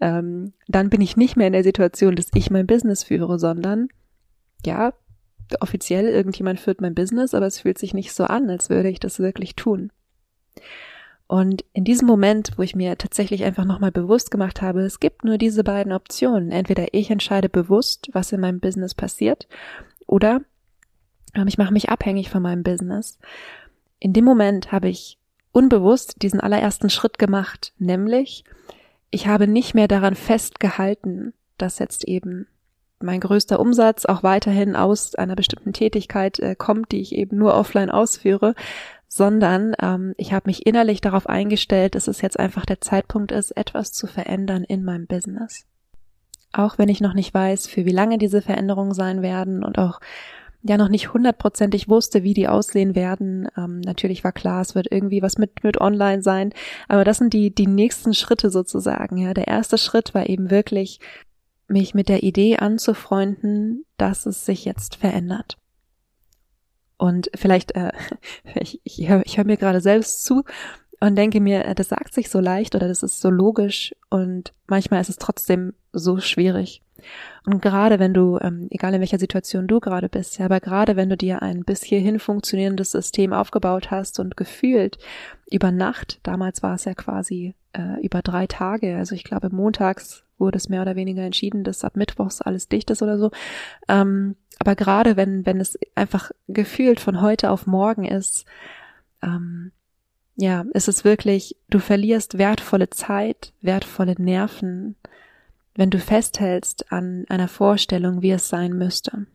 ähm, 0.01 0.53
dann 0.67 0.89
bin 0.89 1.01
ich 1.01 1.17
nicht 1.17 1.35
mehr 1.35 1.47
in 1.47 1.53
der 1.53 1.63
Situation, 1.63 2.15
dass 2.15 2.29
ich 2.33 2.51
mein 2.51 2.67
Business 2.67 3.03
führe, 3.03 3.39
sondern 3.39 3.89
ja 4.65 4.93
offiziell 5.59 6.07
irgendjemand 6.07 6.59
führt 6.59 6.81
mein 6.81 6.93
Business, 6.93 7.33
aber 7.33 7.47
es 7.47 7.59
fühlt 7.59 7.77
sich 7.77 7.93
nicht 7.93 8.13
so 8.13 8.25
an, 8.25 8.49
als 8.49 8.69
würde 8.69 8.89
ich 8.89 8.99
das 8.99 9.19
wirklich 9.19 9.55
tun. 9.55 9.91
Und 11.27 11.63
in 11.73 11.83
diesem 11.83 12.07
Moment, 12.07 12.53
wo 12.57 12.63
ich 12.63 12.75
mir 12.75 12.97
tatsächlich 12.97 13.43
einfach 13.43 13.65
nochmal 13.65 13.91
bewusst 13.91 14.31
gemacht 14.31 14.61
habe, 14.63 14.81
es 14.81 14.99
gibt 14.99 15.23
nur 15.23 15.37
diese 15.37 15.63
beiden 15.63 15.91
Optionen. 15.91 16.51
Entweder 16.51 16.87
ich 16.91 17.11
entscheide 17.11 17.49
bewusst, 17.49 18.09
was 18.13 18.31
in 18.31 18.41
meinem 18.41 18.59
Business 18.59 18.95
passiert, 18.95 19.47
oder 20.07 20.41
ich 21.47 21.57
mache 21.57 21.73
mich 21.73 21.89
abhängig 21.89 22.29
von 22.29 22.41
meinem 22.41 22.63
Business. 22.63 23.19
In 23.99 24.13
dem 24.13 24.25
Moment 24.25 24.71
habe 24.71 24.89
ich 24.89 25.17
unbewusst 25.51 26.21
diesen 26.21 26.39
allerersten 26.39 26.89
Schritt 26.89 27.19
gemacht, 27.19 27.73
nämlich 27.77 28.43
ich 29.11 29.27
habe 29.27 29.47
nicht 29.47 29.73
mehr 29.73 29.87
daran 29.87 30.15
festgehalten, 30.15 31.33
dass 31.57 31.79
jetzt 31.79 32.03
eben 32.05 32.47
mein 33.01 33.19
größter 33.19 33.59
Umsatz 33.59 34.05
auch 34.05 34.23
weiterhin 34.23 34.75
aus 34.75 35.15
einer 35.15 35.35
bestimmten 35.35 35.73
Tätigkeit 35.73 36.39
äh, 36.39 36.55
kommt, 36.55 36.91
die 36.91 37.01
ich 37.01 37.15
eben 37.15 37.37
nur 37.37 37.53
offline 37.55 37.89
ausführe, 37.89 38.55
sondern 39.07 39.73
ähm, 39.81 40.13
ich 40.17 40.33
habe 40.33 40.49
mich 40.49 40.65
innerlich 40.65 41.01
darauf 41.01 41.27
eingestellt, 41.27 41.95
dass 41.95 42.07
es 42.07 42.21
jetzt 42.21 42.39
einfach 42.39 42.65
der 42.65 42.81
Zeitpunkt 42.81 43.31
ist, 43.31 43.51
etwas 43.51 43.91
zu 43.91 44.05
verändern 44.05 44.63
in 44.63 44.83
meinem 44.83 45.07
Business. 45.07 45.65
Auch 46.51 46.77
wenn 46.77 46.89
ich 46.89 47.01
noch 47.01 47.13
nicht 47.13 47.33
weiß, 47.33 47.67
für 47.67 47.85
wie 47.85 47.91
lange 47.91 48.17
diese 48.17 48.41
Veränderungen 48.41 48.93
sein 48.93 49.21
werden 49.21 49.63
und 49.63 49.79
auch 49.79 49.99
ja 50.61 50.77
noch 50.77 50.89
nicht 50.89 51.13
hundertprozentig 51.13 51.87
wusste, 51.87 52.23
wie 52.23 52.33
die 52.33 52.47
aussehen 52.47 52.95
werden. 52.95 53.47
Ähm, 53.57 53.79
natürlich 53.79 54.23
war 54.23 54.31
klar, 54.31 54.61
es 54.61 54.75
wird 54.75 54.87
irgendwie 54.91 55.21
was 55.21 55.37
mit 55.37 55.63
mit 55.63 55.79
Online 55.79 56.21
sein, 56.21 56.53
aber 56.87 57.03
das 57.03 57.17
sind 57.17 57.33
die 57.33 57.53
die 57.53 57.67
nächsten 57.67 58.13
Schritte 58.13 58.49
sozusagen. 58.49 59.17
Ja, 59.17 59.33
der 59.33 59.47
erste 59.47 59.77
Schritt 59.77 60.13
war 60.13 60.27
eben 60.27 60.49
wirklich 60.49 60.99
mich 61.67 61.93
mit 61.93 62.09
der 62.09 62.23
Idee 62.23 62.57
anzufreunden, 62.57 63.85
dass 63.97 64.25
es 64.25 64.45
sich 64.45 64.65
jetzt 64.65 64.95
verändert. 64.95 65.57
Und 66.97 67.29
vielleicht, 67.35 67.75
äh, 67.75 67.91
ich, 68.55 68.81
ich 68.83 69.07
höre 69.07 69.23
hör 69.25 69.45
mir 69.45 69.57
gerade 69.57 69.81
selbst 69.81 70.23
zu 70.25 70.43
und 70.99 71.15
denke 71.15 71.39
mir, 71.39 71.65
äh, 71.65 71.75
das 71.75 71.89
sagt 71.89 72.13
sich 72.13 72.29
so 72.29 72.39
leicht 72.39 72.75
oder 72.75 72.87
das 72.87 73.03
ist 73.03 73.21
so 73.21 73.29
logisch 73.29 73.95
und 74.09 74.53
manchmal 74.67 75.01
ist 75.01 75.09
es 75.09 75.17
trotzdem 75.17 75.73
so 75.93 76.19
schwierig. 76.19 76.81
Und 77.45 77.61
gerade 77.61 77.99
wenn 77.99 78.13
du, 78.13 78.37
ähm, 78.41 78.67
egal 78.69 78.93
in 78.93 79.01
welcher 79.01 79.19
Situation 79.19 79.67
du 79.67 79.79
gerade 79.79 80.09
bist, 80.09 80.37
ja, 80.37 80.45
aber 80.45 80.59
gerade 80.59 80.95
wenn 80.95 81.09
du 81.09 81.17
dir 81.17 81.41
ein 81.41 81.63
bis 81.63 81.83
hierhin 81.83 82.19
funktionierendes 82.19 82.91
System 82.91 83.33
aufgebaut 83.33 83.91
hast 83.91 84.19
und 84.19 84.37
gefühlt 84.37 84.97
über 85.51 85.71
Nacht, 85.71 86.19
damals 86.23 86.63
war 86.63 86.75
es 86.75 86.85
ja 86.85 86.93
quasi 86.93 87.55
äh, 87.73 88.01
über 88.01 88.21
drei 88.21 88.47
Tage, 88.47 88.97
also 88.97 89.15
ich 89.15 89.23
glaube 89.23 89.53
montags 89.53 90.23
wurde 90.37 90.57
es 90.57 90.69
mehr 90.69 90.81
oder 90.81 90.95
weniger 90.95 91.23
entschieden, 91.23 91.63
dass 91.63 91.83
ab 91.83 91.95
Mittwochs 91.95 92.41
alles 92.41 92.67
dicht 92.69 92.89
ist 92.89 93.01
oder 93.01 93.17
so. 93.17 93.31
Ähm, 93.87 94.35
aber 94.59 94.75
gerade 94.75 95.17
wenn, 95.17 95.45
wenn 95.45 95.59
es 95.59 95.77
einfach 95.95 96.31
gefühlt 96.47 96.99
von 96.99 97.21
heute 97.21 97.51
auf 97.51 97.67
morgen 97.67 98.05
ist, 98.05 98.45
ähm, 99.21 99.71
ja, 100.35 100.63
ist 100.73 100.87
es 100.87 101.03
wirklich, 101.03 101.57
du 101.69 101.79
verlierst 101.79 102.37
wertvolle 102.37 102.89
Zeit, 102.89 103.53
wertvolle 103.61 104.15
Nerven, 104.17 104.95
wenn 105.79 105.89
du 105.89 105.97
festhältst 105.97 106.91
an 106.91 107.23
einer 107.29 107.47
Vorstellung, 107.47 108.21
wie 108.21 108.31
es 108.31 108.49
sein 108.49 108.73
müsste. 108.73 109.27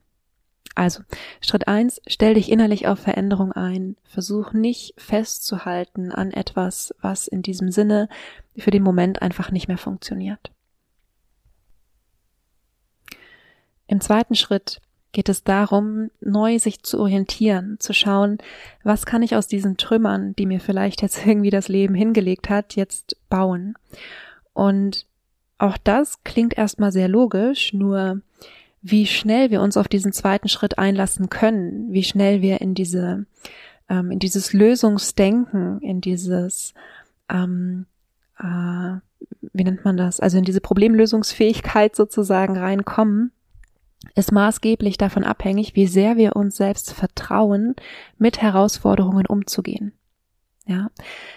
Also, 0.74 1.02
Schritt 1.40 1.68
eins: 1.68 2.02
stell 2.06 2.34
dich 2.34 2.52
innerlich 2.52 2.86
auf 2.86 2.98
Veränderung 2.98 3.50
ein. 3.52 3.96
Versuch 4.04 4.52
nicht 4.52 4.92
festzuhalten 4.98 6.12
an 6.12 6.32
etwas, 6.32 6.94
was 7.00 7.28
in 7.28 7.40
diesem 7.40 7.70
Sinne 7.70 8.10
für 8.58 8.70
den 8.70 8.82
Moment 8.82 9.22
einfach 9.22 9.50
nicht 9.52 9.68
mehr 9.68 9.78
funktioniert. 9.78 10.52
Im 13.86 14.02
zweiten 14.02 14.34
Schritt 14.34 14.82
geht 15.12 15.30
es 15.30 15.44
darum, 15.44 16.10
neu 16.20 16.58
sich 16.58 16.82
zu 16.82 17.00
orientieren, 17.00 17.78
zu 17.80 17.94
schauen, 17.94 18.36
was 18.82 19.06
kann 19.06 19.22
ich 19.22 19.34
aus 19.34 19.46
diesen 19.46 19.78
Trümmern, 19.78 20.36
die 20.36 20.44
mir 20.44 20.60
vielleicht 20.60 21.00
jetzt 21.00 21.24
irgendwie 21.26 21.50
das 21.50 21.68
Leben 21.68 21.94
hingelegt 21.94 22.50
hat, 22.50 22.76
jetzt 22.76 23.16
bauen. 23.30 23.78
Und 24.52 25.06
auch 25.58 25.76
das 25.78 26.22
klingt 26.24 26.56
erstmal 26.56 26.92
sehr 26.92 27.08
logisch, 27.08 27.72
nur 27.72 28.20
wie 28.82 29.06
schnell 29.06 29.50
wir 29.50 29.62
uns 29.62 29.76
auf 29.76 29.88
diesen 29.88 30.12
zweiten 30.12 30.48
Schritt 30.48 30.78
einlassen 30.78 31.30
können, 31.30 31.92
wie 31.92 32.04
schnell 32.04 32.42
wir 32.42 32.60
in 32.60 32.74
diese, 32.74 33.24
ähm, 33.88 34.10
in 34.10 34.18
dieses 34.18 34.52
Lösungsdenken, 34.52 35.80
in 35.80 36.00
dieses, 36.00 36.74
ähm, 37.30 37.86
äh, 38.38 38.98
wie 39.54 39.64
nennt 39.64 39.84
man 39.84 39.96
das, 39.96 40.20
also 40.20 40.36
in 40.36 40.44
diese 40.44 40.60
Problemlösungsfähigkeit 40.60 41.96
sozusagen 41.96 42.58
reinkommen, 42.58 43.32
ist 44.14 44.32
maßgeblich 44.32 44.98
davon 44.98 45.24
abhängig, 45.24 45.74
wie 45.74 45.86
sehr 45.86 46.16
wir 46.16 46.36
uns 46.36 46.56
selbst 46.56 46.92
vertrauen, 46.92 47.74
mit 48.18 48.42
Herausforderungen 48.42 49.26
umzugehen. 49.26 49.92
Ja, 50.66 50.90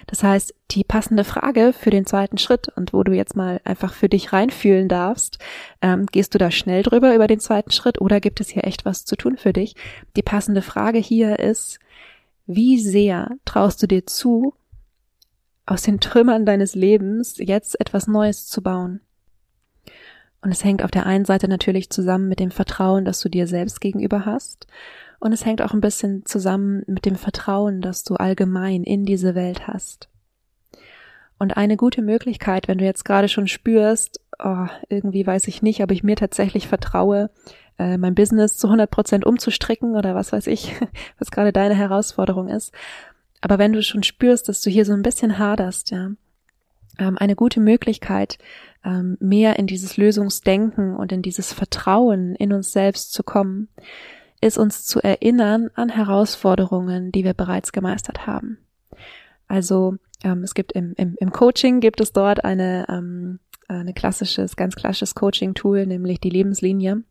das 0.05 0.23
heißt, 0.23 0.55
die 0.71 0.85
passende 0.85 1.25
Frage 1.25 1.73
für 1.73 1.89
den 1.89 2.05
zweiten 2.05 2.37
Schritt 2.37 2.69
und 2.69 2.93
wo 2.93 3.03
du 3.03 3.11
jetzt 3.11 3.35
mal 3.35 3.59
einfach 3.65 3.93
für 3.93 4.07
dich 4.07 4.31
reinfühlen 4.31 4.87
darfst, 4.87 5.37
ähm, 5.81 6.05
gehst 6.05 6.33
du 6.33 6.37
da 6.37 6.49
schnell 6.49 6.81
drüber 6.81 7.13
über 7.13 7.27
den 7.27 7.41
zweiten 7.41 7.71
Schritt 7.71 7.99
oder 7.99 8.21
gibt 8.21 8.39
es 8.39 8.47
hier 8.47 8.63
echt 8.63 8.85
was 8.85 9.03
zu 9.03 9.17
tun 9.17 9.35
für 9.35 9.51
dich? 9.51 9.75
Die 10.15 10.21
passende 10.21 10.61
Frage 10.61 10.99
hier 10.99 11.39
ist, 11.39 11.79
wie 12.45 12.79
sehr 12.79 13.31
traust 13.43 13.83
du 13.83 13.87
dir 13.87 14.05
zu, 14.05 14.53
aus 15.65 15.81
den 15.81 15.99
Trümmern 15.99 16.45
deines 16.45 16.73
Lebens 16.73 17.35
jetzt 17.37 17.77
etwas 17.81 18.07
Neues 18.07 18.47
zu 18.47 18.63
bauen? 18.63 19.01
Und 20.41 20.51
es 20.51 20.63
hängt 20.63 20.83
auf 20.83 20.91
der 20.91 21.05
einen 21.05 21.25
Seite 21.25 21.49
natürlich 21.49 21.89
zusammen 21.89 22.29
mit 22.29 22.39
dem 22.39 22.51
Vertrauen, 22.51 23.03
das 23.03 23.19
du 23.19 23.27
dir 23.27 23.47
selbst 23.47 23.81
gegenüber 23.81 24.25
hast. 24.25 24.67
Und 25.19 25.31
es 25.31 25.45
hängt 25.45 25.61
auch 25.61 25.73
ein 25.73 25.81
bisschen 25.81 26.25
zusammen 26.25 26.83
mit 26.87 27.05
dem 27.05 27.15
Vertrauen, 27.15 27.81
das 27.81 28.03
du 28.03 28.15
allgemein 28.15 28.83
in 28.83 29.05
diese 29.05 29.35
Welt 29.35 29.67
hast. 29.67 30.09
Und 31.39 31.57
eine 31.57 31.77
gute 31.77 32.01
Möglichkeit, 32.01 32.67
wenn 32.67 32.77
du 32.77 32.85
jetzt 32.85 33.05
gerade 33.05 33.27
schon 33.27 33.47
spürst, 33.47 34.19
oh, 34.39 34.67
irgendwie 34.89 35.25
weiß 35.25 35.47
ich 35.47 35.61
nicht, 35.61 35.83
ob 35.83 35.91
ich 35.91 36.03
mir 36.03 36.15
tatsächlich 36.15 36.67
vertraue, 36.67 37.29
äh, 37.77 37.97
mein 37.97 38.15
Business 38.15 38.57
zu 38.57 38.67
100 38.67 38.89
Prozent 38.89 39.25
umzustricken 39.25 39.95
oder 39.95 40.15
was 40.15 40.31
weiß 40.31 40.47
ich, 40.47 40.73
was 41.19 41.31
gerade 41.31 41.53
deine 41.53 41.75
Herausforderung 41.75 42.49
ist. 42.49 42.73
Aber 43.41 43.59
wenn 43.59 43.73
du 43.73 43.83
schon 43.83 44.03
spürst, 44.03 44.49
dass 44.49 44.61
du 44.61 44.69
hier 44.69 44.85
so 44.85 44.93
ein 44.93 45.03
bisschen 45.03 45.37
haderst, 45.37 45.91
ja, 45.91 46.11
ähm, 46.97 47.17
eine 47.17 47.35
gute 47.35 47.59
Möglichkeit, 47.59 48.39
ähm, 48.83 49.17
mehr 49.19 49.59
in 49.59 49.67
dieses 49.67 49.97
Lösungsdenken 49.97 50.95
und 50.95 51.11
in 51.11 51.21
dieses 51.21 51.53
Vertrauen 51.53 52.35
in 52.35 52.53
uns 52.53 52.71
selbst 52.71 53.13
zu 53.13 53.23
kommen, 53.23 53.69
ist 54.41 54.57
uns 54.57 54.85
zu 54.85 55.01
erinnern 55.01 55.69
an 55.75 55.89
Herausforderungen, 55.89 57.11
die 57.11 57.23
wir 57.23 57.33
bereits 57.33 57.71
gemeistert 57.71 58.27
haben. 58.27 58.59
Also 59.47 59.95
ähm, 60.23 60.43
es 60.43 60.53
gibt 60.53 60.73
im, 60.73 60.93
im, 60.97 61.15
im 61.19 61.31
Coaching 61.31 61.79
gibt 61.79 62.01
es 62.01 62.11
dort 62.11 62.43
eine, 62.43 62.85
ähm, 62.89 63.39
eine 63.67 63.93
klassisches, 63.93 64.55
ganz 64.55 64.75
klassisches 64.75 65.15
Coaching-Tool, 65.15 65.85
nämlich 65.85 66.19
die 66.19 66.29
Lebenslinie 66.29 67.03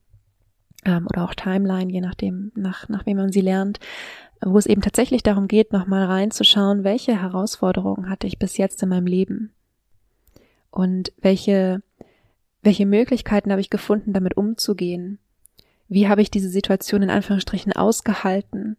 ähm, 0.85 1.07
oder 1.11 1.25
auch 1.25 1.35
Timeline, 1.35 1.91
je 1.91 2.01
nachdem, 2.01 2.53
nach, 2.55 2.89
nach 2.89 3.07
wem 3.07 3.17
man 3.17 3.33
sie 3.33 3.41
lernt, 3.41 3.81
wo 4.45 4.59
es 4.59 4.67
eben 4.67 4.83
tatsächlich 4.83 5.23
darum 5.23 5.49
geht, 5.49 5.73
nochmal 5.73 6.05
reinzuschauen, 6.05 6.85
welche 6.85 7.21
Herausforderungen 7.21 8.09
hatte 8.09 8.27
ich 8.27 8.39
bis 8.39 8.57
jetzt 8.57 8.83
in 8.83 8.91
meinem 8.91 9.07
Leben 9.07 9.53
und 10.71 11.13
welche, 11.19 11.83
welche 12.63 12.87
Möglichkeiten 12.87 13.51
habe 13.51 13.61
ich 13.61 13.71
gefunden, 13.71 14.13
damit 14.13 14.37
umzugehen? 14.37 15.19
Wie 15.89 16.09
habe 16.09 16.23
ich 16.23 16.31
diese 16.31 16.49
Situation 16.49 17.03
in 17.03 17.11
Anführungsstrichen 17.11 17.73
ausgehalten? 17.73 18.77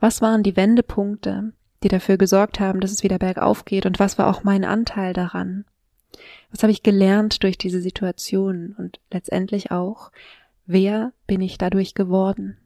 Was 0.00 0.22
waren 0.22 0.42
die 0.42 0.56
Wendepunkte, 0.56 1.52
die 1.82 1.88
dafür 1.88 2.16
gesorgt 2.16 2.60
haben, 2.60 2.80
dass 2.80 2.92
es 2.92 3.02
wieder 3.02 3.18
bergauf 3.18 3.64
geht? 3.64 3.86
Und 3.86 3.98
was 3.98 4.18
war 4.18 4.28
auch 4.28 4.42
mein 4.42 4.64
Anteil 4.64 5.12
daran? 5.12 5.64
Was 6.50 6.62
habe 6.62 6.72
ich 6.72 6.82
gelernt 6.82 7.42
durch 7.42 7.58
diese 7.58 7.80
Situation? 7.80 8.74
Und 8.78 9.00
letztendlich 9.10 9.70
auch, 9.70 10.10
wer 10.66 11.12
bin 11.26 11.40
ich 11.40 11.58
dadurch 11.58 11.94
geworden? 11.94 12.56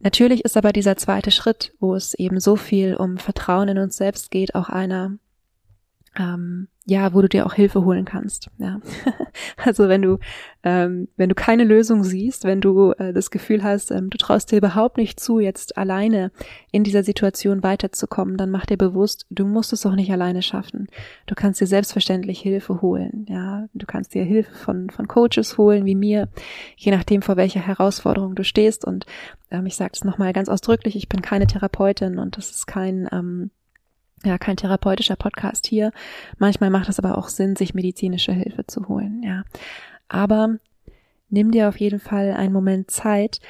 Natürlich 0.00 0.44
ist 0.44 0.58
aber 0.58 0.72
dieser 0.72 0.96
zweite 0.96 1.30
Schritt, 1.30 1.72
wo 1.80 1.94
es 1.94 2.12
eben 2.12 2.38
so 2.38 2.56
viel 2.56 2.94
um 2.94 3.16
Vertrauen 3.16 3.68
in 3.68 3.78
uns 3.78 3.96
selbst 3.96 4.30
geht, 4.30 4.54
auch 4.54 4.68
einer, 4.68 5.16
ähm, 6.16 6.68
ja, 6.86 7.14
wo 7.14 7.22
du 7.22 7.28
dir 7.28 7.46
auch 7.46 7.54
Hilfe 7.54 7.84
holen 7.84 8.04
kannst. 8.04 8.50
Ja. 8.58 8.78
also 9.64 9.88
wenn 9.88 10.02
du, 10.02 10.18
ähm, 10.62 11.08
wenn 11.16 11.30
du 11.30 11.34
keine 11.34 11.64
Lösung 11.64 12.04
siehst, 12.04 12.44
wenn 12.44 12.60
du 12.60 12.92
äh, 12.92 13.14
das 13.14 13.30
Gefühl 13.30 13.62
hast, 13.62 13.90
ähm, 13.90 14.10
du 14.10 14.18
traust 14.18 14.52
dir 14.52 14.58
überhaupt 14.58 14.98
nicht 14.98 15.18
zu, 15.18 15.38
jetzt 15.38 15.78
alleine 15.78 16.30
in 16.72 16.84
dieser 16.84 17.02
Situation 17.02 17.62
weiterzukommen, 17.62 18.36
dann 18.36 18.50
mach 18.50 18.66
dir 18.66 18.76
bewusst, 18.76 19.26
du 19.30 19.46
musst 19.46 19.72
es 19.72 19.86
auch 19.86 19.94
nicht 19.94 20.12
alleine 20.12 20.42
schaffen. 20.42 20.88
Du 21.26 21.34
kannst 21.34 21.60
dir 21.62 21.66
selbstverständlich 21.66 22.40
Hilfe 22.40 22.82
holen. 22.82 23.24
Ja, 23.30 23.66
du 23.72 23.86
kannst 23.86 24.12
dir 24.12 24.24
Hilfe 24.24 24.54
von 24.54 24.90
von 24.90 25.08
Coaches 25.08 25.56
holen, 25.56 25.86
wie 25.86 25.94
mir, 25.94 26.28
je 26.76 26.92
nachdem 26.92 27.22
vor 27.22 27.36
welcher 27.36 27.60
Herausforderung 27.60 28.34
du 28.34 28.44
stehst. 28.44 28.84
Und 28.84 29.06
ähm, 29.50 29.64
ich 29.64 29.76
sage 29.76 29.92
es 29.94 30.04
nochmal 30.04 30.34
ganz 30.34 30.50
ausdrücklich: 30.50 30.96
Ich 30.96 31.08
bin 31.08 31.22
keine 31.22 31.46
Therapeutin 31.46 32.18
und 32.18 32.36
das 32.36 32.50
ist 32.50 32.66
kein 32.66 33.08
ähm, 33.10 33.50
ja, 34.24 34.38
kein 34.38 34.56
therapeutischer 34.56 35.16
Podcast 35.16 35.66
hier. 35.66 35.92
Manchmal 36.38 36.70
macht 36.70 36.88
es 36.88 36.98
aber 36.98 37.18
auch 37.18 37.28
Sinn, 37.28 37.56
sich 37.56 37.74
medizinische 37.74 38.32
Hilfe 38.32 38.66
zu 38.66 38.88
holen, 38.88 39.22
ja. 39.22 39.44
Aber 40.08 40.56
nimm 41.28 41.50
dir 41.50 41.68
auf 41.68 41.78
jeden 41.78 42.00
Fall 42.00 42.32
einen 42.32 42.52
Moment 42.52 42.90
Zeit, 42.90 43.40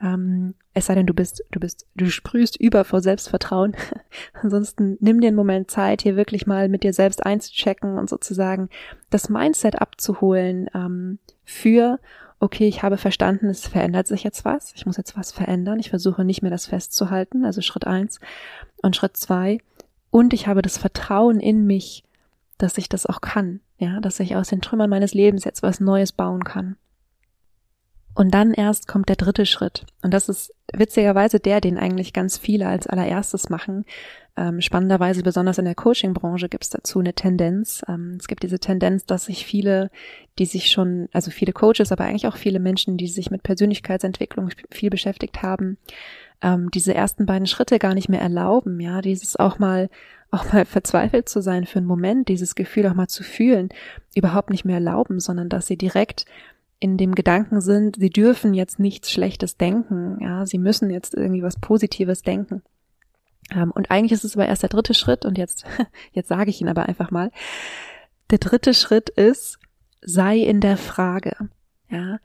ähm, 0.00 0.54
es 0.74 0.86
sei 0.86 0.96
denn, 0.96 1.06
du 1.06 1.14
bist, 1.14 1.44
du 1.52 1.60
bist, 1.60 1.86
du 1.94 2.10
sprühst 2.10 2.60
über 2.60 2.84
vor 2.84 3.00
Selbstvertrauen. 3.00 3.76
Ansonsten 4.42 4.98
nimm 5.00 5.20
dir 5.20 5.28
einen 5.28 5.36
Moment 5.36 5.70
Zeit, 5.70 6.02
hier 6.02 6.16
wirklich 6.16 6.46
mal 6.46 6.68
mit 6.68 6.82
dir 6.82 6.92
selbst 6.92 7.24
einzuchecken 7.24 7.96
und 7.96 8.10
sozusagen 8.10 8.68
das 9.10 9.28
Mindset 9.28 9.80
abzuholen 9.80 10.68
ähm, 10.74 11.20
für, 11.44 12.00
okay, 12.40 12.66
ich 12.66 12.82
habe 12.82 12.98
verstanden, 12.98 13.46
es 13.46 13.66
verändert 13.66 14.08
sich 14.08 14.24
jetzt 14.24 14.44
was, 14.44 14.72
ich 14.74 14.84
muss 14.84 14.96
jetzt 14.96 15.16
was 15.16 15.30
verändern, 15.30 15.78
ich 15.78 15.90
versuche 15.90 16.24
nicht 16.24 16.42
mehr 16.42 16.50
das 16.50 16.66
festzuhalten, 16.66 17.44
also 17.44 17.60
Schritt 17.60 17.86
eins. 17.86 18.18
Und 18.82 18.96
Schritt 18.96 19.16
zwei, 19.16 19.58
und 20.14 20.32
ich 20.32 20.46
habe 20.46 20.62
das 20.62 20.78
Vertrauen 20.78 21.40
in 21.40 21.66
mich, 21.66 22.04
dass 22.56 22.78
ich 22.78 22.88
das 22.88 23.04
auch 23.04 23.20
kann, 23.20 23.58
ja, 23.78 23.98
dass 23.98 24.20
ich 24.20 24.36
aus 24.36 24.46
den 24.46 24.60
Trümmern 24.60 24.88
meines 24.88 25.12
Lebens 25.12 25.42
jetzt 25.42 25.64
was 25.64 25.80
Neues 25.80 26.12
bauen 26.12 26.44
kann. 26.44 26.76
Und 28.14 28.32
dann 28.32 28.54
erst 28.54 28.86
kommt 28.86 29.08
der 29.08 29.16
dritte 29.16 29.44
Schritt. 29.44 29.84
Und 30.02 30.14
das 30.14 30.28
ist 30.28 30.54
witzigerweise 30.72 31.40
der, 31.40 31.60
den 31.60 31.78
eigentlich 31.78 32.12
ganz 32.12 32.38
viele 32.38 32.68
als 32.68 32.86
allererstes 32.86 33.50
machen. 33.50 33.86
Ähm, 34.36 34.60
spannenderweise, 34.60 35.24
besonders 35.24 35.58
in 35.58 35.64
der 35.64 35.74
Coaching-Branche, 35.74 36.48
gibt 36.48 36.62
es 36.62 36.70
dazu 36.70 37.00
eine 37.00 37.14
Tendenz. 37.14 37.82
Ähm, 37.88 38.16
es 38.20 38.28
gibt 38.28 38.44
diese 38.44 38.60
Tendenz, 38.60 39.06
dass 39.06 39.24
sich 39.24 39.44
viele, 39.44 39.90
die 40.38 40.46
sich 40.46 40.70
schon, 40.70 41.08
also 41.12 41.32
viele 41.32 41.52
Coaches, 41.52 41.90
aber 41.90 42.04
eigentlich 42.04 42.28
auch 42.28 42.36
viele 42.36 42.60
Menschen, 42.60 42.98
die 42.98 43.08
sich 43.08 43.32
mit 43.32 43.42
Persönlichkeitsentwicklung 43.42 44.50
viel 44.70 44.90
beschäftigt 44.90 45.42
haben, 45.42 45.76
ähm, 46.42 46.70
diese 46.70 46.94
ersten 46.94 47.26
beiden 47.26 47.46
Schritte 47.46 47.78
gar 47.78 47.94
nicht 47.94 48.08
mehr 48.08 48.20
erlauben, 48.20 48.80
ja, 48.80 49.00
dieses 49.00 49.36
auch 49.36 49.58
mal 49.58 49.88
auch 50.30 50.52
mal 50.52 50.64
verzweifelt 50.64 51.28
zu 51.28 51.40
sein 51.40 51.64
für 51.64 51.78
einen 51.78 51.86
Moment, 51.86 52.28
dieses 52.28 52.56
Gefühl 52.56 52.86
auch 52.88 52.94
mal 52.94 53.06
zu 53.06 53.22
fühlen, 53.22 53.68
überhaupt 54.16 54.50
nicht 54.50 54.64
mehr 54.64 54.76
erlauben, 54.76 55.20
sondern 55.20 55.48
dass 55.48 55.66
sie 55.66 55.76
direkt 55.76 56.26
in 56.80 56.96
dem 56.96 57.14
Gedanken 57.14 57.60
sind, 57.60 57.96
sie 57.96 58.10
dürfen 58.10 58.52
jetzt 58.52 58.78
nichts 58.78 59.10
Schlechtes 59.10 59.56
denken, 59.56 60.18
ja, 60.20 60.44
sie 60.44 60.58
müssen 60.58 60.90
jetzt 60.90 61.14
irgendwie 61.14 61.42
was 61.42 61.58
Positives 61.60 62.22
denken. 62.22 62.62
Ähm, 63.54 63.70
und 63.70 63.90
eigentlich 63.90 64.12
ist 64.12 64.24
es 64.24 64.36
aber 64.36 64.46
erst 64.46 64.62
der 64.62 64.70
dritte 64.70 64.94
Schritt 64.94 65.24
und 65.24 65.38
jetzt, 65.38 65.64
jetzt 66.12 66.28
sage 66.28 66.50
ich 66.50 66.60
ihn 66.60 66.68
aber 66.68 66.86
einfach 66.86 67.10
mal. 67.10 67.30
Der 68.30 68.38
dritte 68.38 68.74
Schritt 68.74 69.08
ist, 69.08 69.58
sei 70.02 70.38
in 70.38 70.60
der 70.60 70.76
Frage, 70.76 71.36
ja. 71.88 72.18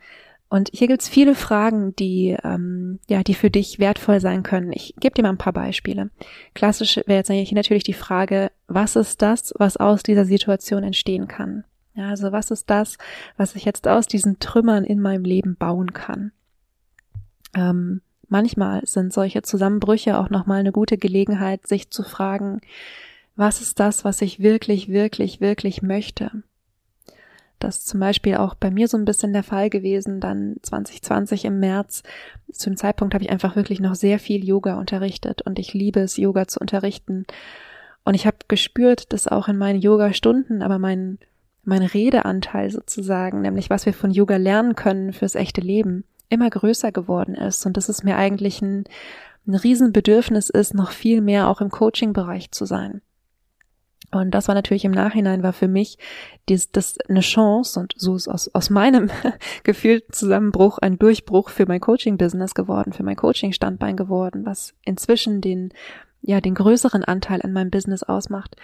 Und 0.49 0.71
hier 0.73 0.87
gibt's 0.87 1.07
viele 1.07 1.35
Fragen, 1.35 1.95
die 1.95 2.35
ähm, 2.43 2.99
ja, 3.07 3.21
die 3.21 3.35
für 3.35 3.51
dich 3.51 3.77
wertvoll 3.77 4.19
sein 4.19 4.41
können. 4.41 4.71
Ich 4.73 4.95
gebe 4.99 5.13
dir 5.13 5.21
mal 5.21 5.29
ein 5.29 5.37
paar 5.37 5.53
Beispiele. 5.53 6.09
Klassisch 6.55 6.97
wäre 6.97 7.19
jetzt 7.19 7.29
eigentlich 7.29 7.51
natürlich 7.51 7.83
die 7.83 7.93
Frage, 7.93 8.51
was 8.67 8.95
ist 8.95 9.21
das, 9.21 9.53
was 9.57 9.77
aus 9.77 10.01
dieser 10.01 10.25
Situation 10.25 10.83
entstehen 10.83 11.27
kann? 11.27 11.65
Ja, 11.93 12.09
also 12.09 12.31
was 12.31 12.49
ist 12.49 12.69
das, 12.69 12.97
was 13.37 13.55
ich 13.55 13.63
jetzt 13.63 13.87
aus 13.87 14.07
diesen 14.07 14.39
Trümmern 14.39 14.85
in 14.85 14.99
meinem 14.99 15.23
Leben 15.23 15.55
bauen 15.55 15.93
kann? 15.93 16.31
Ähm, 17.53 18.01
manchmal 18.27 18.81
sind 18.85 19.13
solche 19.13 19.43
Zusammenbrüche 19.43 20.17
auch 20.17 20.31
nochmal 20.31 20.61
eine 20.61 20.71
gute 20.71 20.97
Gelegenheit, 20.97 21.67
sich 21.67 21.91
zu 21.91 22.03
fragen, 22.03 22.61
was 23.35 23.61
ist 23.61 23.79
das, 23.79 24.03
was 24.03 24.21
ich 24.21 24.39
wirklich, 24.39 24.89
wirklich, 24.89 25.41
wirklich 25.41 25.81
möchte? 25.81 26.31
Das 27.59 27.79
ist 27.79 27.87
zum 27.89 27.99
Beispiel 27.99 28.35
auch 28.35 28.55
bei 28.55 28.71
mir 28.71 28.87
so 28.87 28.97
ein 28.97 29.05
bisschen 29.05 29.33
der 29.33 29.43
Fall 29.43 29.69
gewesen, 29.69 30.21
dann 30.21 30.55
2020 30.61 31.45
im 31.45 31.59
März. 31.59 32.03
Zu 32.51 32.69
dem 32.69 32.77
Zeitpunkt 32.77 33.13
habe 33.13 33.23
ich 33.23 33.29
einfach 33.29 33.55
wirklich 33.55 33.81
noch 33.81 33.95
sehr 33.95 34.17
viel 34.17 34.43
Yoga 34.43 34.79
unterrichtet 34.79 35.41
und 35.41 35.59
ich 35.59 35.73
liebe 35.73 35.99
es, 35.99 36.17
Yoga 36.17 36.47
zu 36.47 36.59
unterrichten. 36.59 37.25
Und 38.05 38.13
ich 38.13 38.25
habe 38.25 38.37
gespürt, 38.47 39.11
dass 39.11 39.27
auch 39.27 39.49
in 39.49 39.57
meinen 39.57 39.81
Yoga-Stunden, 39.81 40.61
aber 40.61 40.79
mein, 40.79 41.19
mein 41.63 41.83
Redeanteil 41.83 42.71
sozusagen, 42.71 43.41
nämlich 43.41 43.69
was 43.69 43.85
wir 43.85 43.93
von 43.93 44.11
Yoga 44.11 44.37
lernen 44.37 44.75
können 44.75 45.11
fürs 45.11 45.35
echte 45.35 45.61
Leben, 45.61 46.05
immer 46.29 46.49
größer 46.49 46.91
geworden 46.91 47.35
ist 47.35 47.65
und 47.65 47.75
dass 47.75 47.89
es 47.89 48.03
mir 48.03 48.15
eigentlich 48.15 48.61
ein, 48.61 48.85
ein 49.47 49.55
Riesenbedürfnis 49.55 50.49
ist, 50.49 50.73
noch 50.73 50.91
viel 50.91 51.21
mehr 51.21 51.49
auch 51.49 51.59
im 51.59 51.69
Coaching-Bereich 51.69 52.51
zu 52.51 52.65
sein. 52.65 53.01
Und 54.11 54.31
das 54.31 54.47
war 54.47 54.55
natürlich 54.55 54.85
im 54.85 54.91
Nachhinein 54.91 55.43
war 55.43 55.53
für 55.53 55.67
mich 55.67 55.97
dies, 56.47 56.71
das 56.71 56.97
eine 57.07 57.19
Chance 57.19 57.79
und 57.79 57.93
so 57.95 58.15
ist 58.15 58.27
aus, 58.27 58.47
aus 58.53 58.69
meinem 58.69 59.09
gefühlten 59.63 60.13
Zusammenbruch 60.13 60.79
ein 60.79 60.97
Durchbruch 60.97 61.49
für 61.49 61.67
mein 61.67 61.79
Coaching-Business 61.79 62.55
geworden, 62.55 62.93
für 62.93 63.03
mein 63.03 63.15
Coaching-Standbein 63.15 63.95
geworden, 63.97 64.45
was 64.45 64.73
inzwischen 64.83 65.41
den, 65.41 65.71
ja, 66.21 66.41
den 66.41 66.55
größeren 66.55 67.03
Anteil 67.03 67.41
an 67.43 67.53
meinem 67.53 67.69
Business 67.69 68.03
ausmacht. 68.03 68.55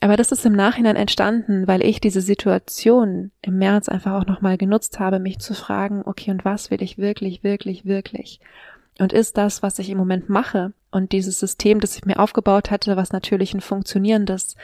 Aber 0.00 0.16
das 0.16 0.32
ist 0.32 0.44
im 0.44 0.52
Nachhinein 0.52 0.96
entstanden, 0.96 1.66
weil 1.66 1.82
ich 1.82 2.00
diese 2.00 2.20
Situation 2.20 3.30
im 3.40 3.56
März 3.56 3.88
einfach 3.88 4.12
auch 4.20 4.26
nochmal 4.26 4.58
genutzt 4.58 4.98
habe, 4.98 5.18
mich 5.18 5.38
zu 5.38 5.54
fragen, 5.54 6.02
okay, 6.04 6.30
und 6.30 6.44
was 6.44 6.70
will 6.70 6.82
ich 6.82 6.98
wirklich, 6.98 7.42
wirklich, 7.42 7.84
wirklich? 7.84 8.40
Und 8.98 9.12
ist 9.12 9.36
das, 9.36 9.62
was 9.62 9.78
ich 9.78 9.90
im 9.90 9.98
Moment 9.98 10.28
mache 10.28 10.72
und 10.92 11.10
dieses 11.10 11.40
System, 11.40 11.80
das 11.80 11.96
ich 11.96 12.04
mir 12.04 12.20
aufgebaut 12.20 12.70
hatte, 12.70 12.96
was 12.96 13.12
natürlich 13.12 13.52
ein 13.52 13.60
funktionierendes 13.60 14.54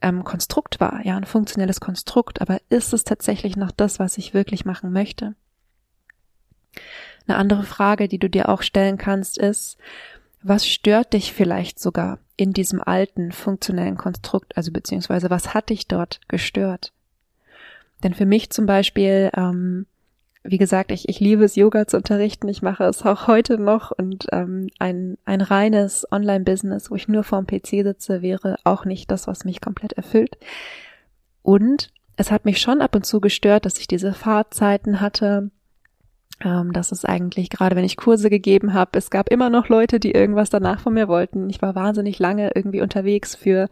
ähm, 0.00 0.22
Konstrukt 0.22 0.78
war, 0.78 1.04
ja, 1.04 1.16
ein 1.16 1.24
funktionelles 1.24 1.80
Konstrukt, 1.80 2.40
aber 2.40 2.60
ist 2.68 2.92
es 2.92 3.02
tatsächlich 3.02 3.56
noch 3.56 3.72
das, 3.72 3.98
was 3.98 4.18
ich 4.18 4.34
wirklich 4.34 4.64
machen 4.64 4.92
möchte? 4.92 5.34
Eine 7.26 7.36
andere 7.36 7.64
Frage, 7.64 8.08
die 8.08 8.18
du 8.18 8.30
dir 8.30 8.48
auch 8.48 8.62
stellen 8.62 8.98
kannst, 8.98 9.38
ist, 9.38 9.78
was 10.42 10.66
stört 10.66 11.12
dich 11.12 11.32
vielleicht 11.32 11.80
sogar 11.80 12.18
in 12.36 12.52
diesem 12.52 12.80
alten 12.80 13.32
funktionellen 13.32 13.96
Konstrukt, 13.96 14.56
also 14.56 14.72
beziehungsweise 14.72 15.30
was 15.30 15.54
hat 15.54 15.70
dich 15.70 15.86
dort 15.86 16.20
gestört? 16.28 16.92
Denn 18.02 18.14
für 18.14 18.26
mich 18.26 18.50
zum 18.50 18.66
Beispiel, 18.66 19.30
ähm, 19.36 19.86
wie 20.44 20.58
gesagt, 20.58 20.90
ich, 20.90 21.08
ich 21.08 21.20
liebe 21.20 21.44
es, 21.44 21.54
Yoga 21.54 21.86
zu 21.86 21.96
unterrichten. 21.96 22.48
Ich 22.48 22.62
mache 22.62 22.84
es 22.84 23.04
auch 23.04 23.28
heute 23.28 23.58
noch 23.58 23.92
und 23.92 24.26
ähm, 24.32 24.68
ein, 24.78 25.16
ein 25.24 25.40
reines 25.40 26.06
Online-Business, 26.10 26.90
wo 26.90 26.96
ich 26.96 27.08
nur 27.08 27.22
vorm 27.22 27.46
PC 27.46 27.84
sitze, 27.84 28.22
wäre 28.22 28.56
auch 28.64 28.84
nicht 28.84 29.10
das, 29.10 29.28
was 29.28 29.44
mich 29.44 29.60
komplett 29.60 29.92
erfüllt. 29.92 30.36
Und 31.42 31.92
es 32.16 32.30
hat 32.30 32.44
mich 32.44 32.60
schon 32.60 32.80
ab 32.80 32.94
und 32.96 33.06
zu 33.06 33.20
gestört, 33.20 33.66
dass 33.66 33.78
ich 33.78 33.86
diese 33.86 34.12
Fahrzeiten 34.12 35.00
hatte, 35.00 35.50
ähm, 36.44 36.72
das 36.72 36.90
ist 36.90 37.08
eigentlich 37.08 37.50
gerade, 37.50 37.76
wenn 37.76 37.84
ich 37.84 37.96
Kurse 37.96 38.28
gegeben 38.28 38.74
habe, 38.74 38.98
es 38.98 39.10
gab 39.10 39.30
immer 39.30 39.48
noch 39.48 39.68
Leute, 39.68 40.00
die 40.00 40.12
irgendwas 40.12 40.50
danach 40.50 40.80
von 40.80 40.94
mir 40.94 41.08
wollten. 41.08 41.48
Ich 41.50 41.62
war 41.62 41.74
wahnsinnig 41.74 42.18
lange 42.18 42.50
irgendwie 42.54 42.80
unterwegs 42.80 43.36
für 43.36 43.68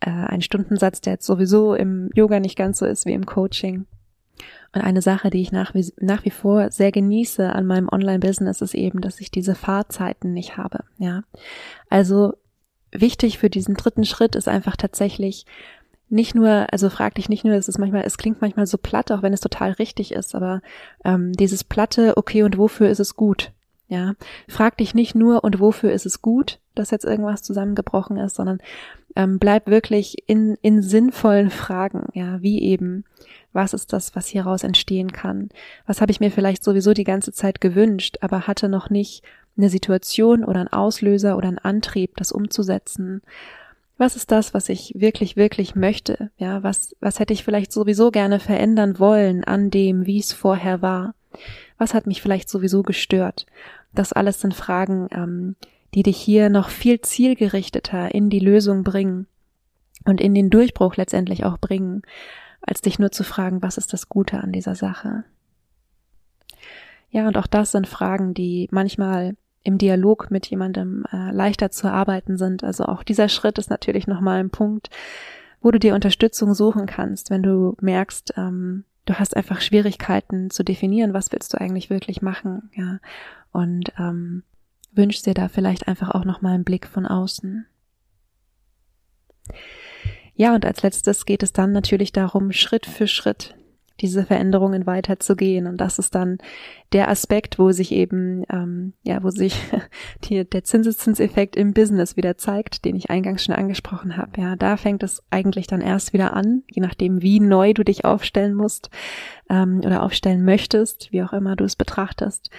äh, 0.00 0.10
einen 0.10 0.42
Stundensatz, 0.42 1.00
der 1.00 1.14
jetzt 1.14 1.26
sowieso 1.26 1.74
im 1.74 2.10
Yoga 2.14 2.40
nicht 2.40 2.56
ganz 2.56 2.78
so 2.78 2.86
ist 2.86 3.04
wie 3.04 3.12
im 3.12 3.26
Coaching. 3.26 3.86
Und 4.74 4.82
eine 4.82 5.02
Sache, 5.02 5.30
die 5.30 5.40
ich 5.40 5.52
nach 5.52 5.74
wie, 5.74 5.92
nach 6.00 6.24
wie 6.24 6.30
vor 6.30 6.70
sehr 6.70 6.92
genieße 6.92 7.50
an 7.50 7.66
meinem 7.66 7.88
Online-Business, 7.88 8.60
ist 8.60 8.74
eben, 8.74 9.00
dass 9.00 9.20
ich 9.20 9.30
diese 9.30 9.54
Fahrzeiten 9.54 10.32
nicht 10.32 10.56
habe. 10.56 10.84
Ja, 10.98 11.22
also 11.88 12.34
wichtig 12.92 13.38
für 13.38 13.50
diesen 13.50 13.74
dritten 13.74 14.04
Schritt 14.04 14.36
ist 14.36 14.48
einfach 14.48 14.76
tatsächlich 14.76 15.46
nicht 16.10 16.34
nur, 16.34 16.66
also 16.72 16.88
frag 16.88 17.14
dich 17.16 17.28
nicht 17.28 17.44
nur, 17.44 17.54
es 17.54 17.68
ist 17.68 17.78
manchmal, 17.78 18.04
es 18.04 18.16
klingt 18.16 18.40
manchmal 18.40 18.66
so 18.66 18.78
platt, 18.78 19.12
auch 19.12 19.22
wenn 19.22 19.32
es 19.32 19.40
total 19.40 19.72
richtig 19.72 20.12
ist, 20.12 20.34
aber 20.34 20.62
ähm, 21.04 21.32
dieses 21.32 21.64
platte, 21.64 22.16
okay, 22.16 22.42
und 22.42 22.56
wofür 22.56 22.88
ist 22.88 23.00
es 23.00 23.14
gut? 23.14 23.52
Ja, 23.88 24.14
frag 24.48 24.76
dich 24.76 24.94
nicht 24.94 25.14
nur, 25.14 25.44
und 25.44 25.60
wofür 25.60 25.92
ist 25.92 26.06
es 26.06 26.20
gut, 26.20 26.58
dass 26.74 26.90
jetzt 26.90 27.04
irgendwas 27.04 27.42
zusammengebrochen 27.42 28.18
ist, 28.18 28.36
sondern 28.36 28.60
ähm, 29.16 29.38
bleib 29.38 29.66
wirklich 29.66 30.28
in, 30.28 30.56
in 30.60 30.82
sinnvollen 30.82 31.50
Fragen, 31.50 32.08
ja, 32.12 32.42
wie 32.42 32.60
eben, 32.62 33.04
was 33.52 33.72
ist 33.72 33.92
das, 33.92 34.14
was 34.14 34.26
hieraus 34.26 34.62
entstehen 34.62 35.10
kann? 35.12 35.48
Was 35.86 36.00
habe 36.00 36.12
ich 36.12 36.20
mir 36.20 36.30
vielleicht 36.30 36.62
sowieso 36.62 36.92
die 36.92 37.04
ganze 37.04 37.32
Zeit 37.32 37.60
gewünscht, 37.62 38.18
aber 38.20 38.46
hatte 38.46 38.68
noch 38.68 38.90
nicht 38.90 39.22
eine 39.56 39.70
Situation 39.70 40.44
oder 40.44 40.60
einen 40.60 40.72
Auslöser 40.72 41.36
oder 41.36 41.48
einen 41.48 41.58
Antrieb, 41.58 42.16
das 42.16 42.30
umzusetzen? 42.30 43.22
was 43.98 44.14
ist 44.14 44.30
das, 44.30 44.54
was 44.54 44.68
ich 44.68 44.94
wirklich, 44.96 45.36
wirklich 45.36 45.74
möchte? 45.74 46.30
Ja, 46.38 46.62
was, 46.62 46.96
was 47.00 47.18
hätte 47.18 47.32
ich 47.32 47.44
vielleicht 47.44 47.72
sowieso 47.72 48.12
gerne 48.12 48.38
verändern 48.38 48.98
wollen 49.00 49.44
an 49.44 49.70
dem, 49.70 50.06
wie 50.06 50.20
es 50.20 50.32
vorher 50.32 50.80
war? 50.80 51.14
Was 51.76 51.94
hat 51.94 52.06
mich 52.06 52.22
vielleicht 52.22 52.48
sowieso 52.48 52.82
gestört? 52.82 53.44
Das 53.98 54.12
alles 54.12 54.40
sind 54.40 54.54
Fragen, 54.54 55.08
ähm, 55.10 55.56
die 55.92 56.04
dich 56.04 56.16
hier 56.16 56.50
noch 56.50 56.68
viel 56.68 57.00
zielgerichteter 57.00 58.14
in 58.14 58.30
die 58.30 58.38
Lösung 58.38 58.84
bringen 58.84 59.26
und 60.04 60.20
in 60.20 60.34
den 60.34 60.50
Durchbruch 60.50 60.94
letztendlich 60.94 61.44
auch 61.44 61.58
bringen, 61.58 62.02
als 62.60 62.80
dich 62.80 63.00
nur 63.00 63.10
zu 63.10 63.24
fragen, 63.24 63.60
was 63.60 63.76
ist 63.76 63.92
das 63.92 64.08
Gute 64.08 64.38
an 64.38 64.52
dieser 64.52 64.76
Sache? 64.76 65.24
Ja, 67.10 67.26
und 67.26 67.36
auch 67.36 67.48
das 67.48 67.72
sind 67.72 67.88
Fragen, 67.88 68.34
die 68.34 68.68
manchmal 68.70 69.36
im 69.64 69.78
Dialog 69.78 70.30
mit 70.30 70.46
jemandem 70.46 71.04
äh, 71.12 71.32
leichter 71.32 71.72
zu 71.72 71.90
arbeiten 71.90 72.36
sind. 72.36 72.62
Also 72.62 72.84
auch 72.84 73.02
dieser 73.02 73.28
Schritt 73.28 73.58
ist 73.58 73.68
natürlich 73.68 74.06
nochmal 74.06 74.38
ein 74.38 74.50
Punkt, 74.50 74.90
wo 75.60 75.72
du 75.72 75.80
dir 75.80 75.96
Unterstützung 75.96 76.54
suchen 76.54 76.86
kannst, 76.86 77.30
wenn 77.30 77.42
du 77.42 77.76
merkst, 77.80 78.34
ähm, 78.36 78.84
du 79.08 79.18
hast 79.18 79.36
einfach 79.36 79.60
Schwierigkeiten 79.60 80.50
zu 80.50 80.62
definieren, 80.62 81.14
was 81.14 81.32
willst 81.32 81.54
du 81.54 81.60
eigentlich 81.60 81.90
wirklich 81.90 82.20
machen, 82.22 82.70
ja. 82.74 82.98
Und 83.52 83.92
ähm, 83.98 84.42
wünschst 84.92 85.26
dir 85.26 85.34
da 85.34 85.48
vielleicht 85.48 85.88
einfach 85.88 86.10
auch 86.10 86.24
nochmal 86.24 86.54
einen 86.54 86.64
Blick 86.64 86.86
von 86.86 87.06
außen. 87.06 87.66
Ja, 90.34 90.54
und 90.54 90.66
als 90.66 90.82
letztes 90.82 91.24
geht 91.24 91.42
es 91.42 91.52
dann 91.52 91.72
natürlich 91.72 92.12
darum, 92.12 92.52
Schritt 92.52 92.86
für 92.86 93.08
Schritt 93.08 93.56
diese 94.00 94.24
Veränderungen 94.24 94.86
weiterzugehen. 94.86 95.66
Und 95.66 95.80
das 95.80 95.98
ist 95.98 96.14
dann 96.14 96.38
der 96.92 97.08
Aspekt, 97.08 97.58
wo 97.58 97.72
sich 97.72 97.92
eben, 97.92 98.44
ähm, 98.50 98.92
ja, 99.02 99.22
wo 99.22 99.30
sich 99.30 99.60
die, 100.24 100.44
der 100.44 100.64
Zinseszinseffekt 100.64 101.56
im 101.56 101.72
Business 101.72 102.16
wieder 102.16 102.36
zeigt, 102.36 102.84
den 102.84 102.96
ich 102.96 103.10
eingangs 103.10 103.44
schon 103.44 103.54
angesprochen 103.54 104.16
habe. 104.16 104.40
Ja, 104.40 104.56
da 104.56 104.76
fängt 104.76 105.02
es 105.02 105.22
eigentlich 105.30 105.66
dann 105.66 105.80
erst 105.80 106.12
wieder 106.12 106.34
an, 106.34 106.62
je 106.70 106.82
nachdem, 106.82 107.22
wie 107.22 107.40
neu 107.40 107.74
du 107.74 107.84
dich 107.84 108.04
aufstellen 108.04 108.54
musst 108.54 108.90
ähm, 109.50 109.80
oder 109.84 110.02
aufstellen 110.02 110.44
möchtest, 110.44 111.12
wie 111.12 111.22
auch 111.22 111.32
immer 111.32 111.56
du 111.56 111.64
es 111.64 111.76
betrachtest. 111.76 112.50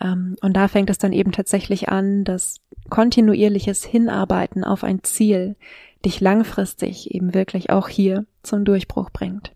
Ähm, 0.00 0.36
und 0.40 0.56
da 0.56 0.68
fängt 0.68 0.90
es 0.90 0.98
dann 0.98 1.12
eben 1.12 1.32
tatsächlich 1.32 1.88
an, 1.88 2.24
dass 2.24 2.60
kontinuierliches 2.88 3.84
Hinarbeiten 3.84 4.64
auf 4.64 4.84
ein 4.84 5.02
Ziel 5.02 5.56
dich 6.04 6.20
langfristig 6.20 7.12
eben 7.12 7.34
wirklich 7.34 7.70
auch 7.70 7.88
hier 7.88 8.24
zum 8.42 8.64
Durchbruch 8.64 9.10
bringt. 9.10 9.52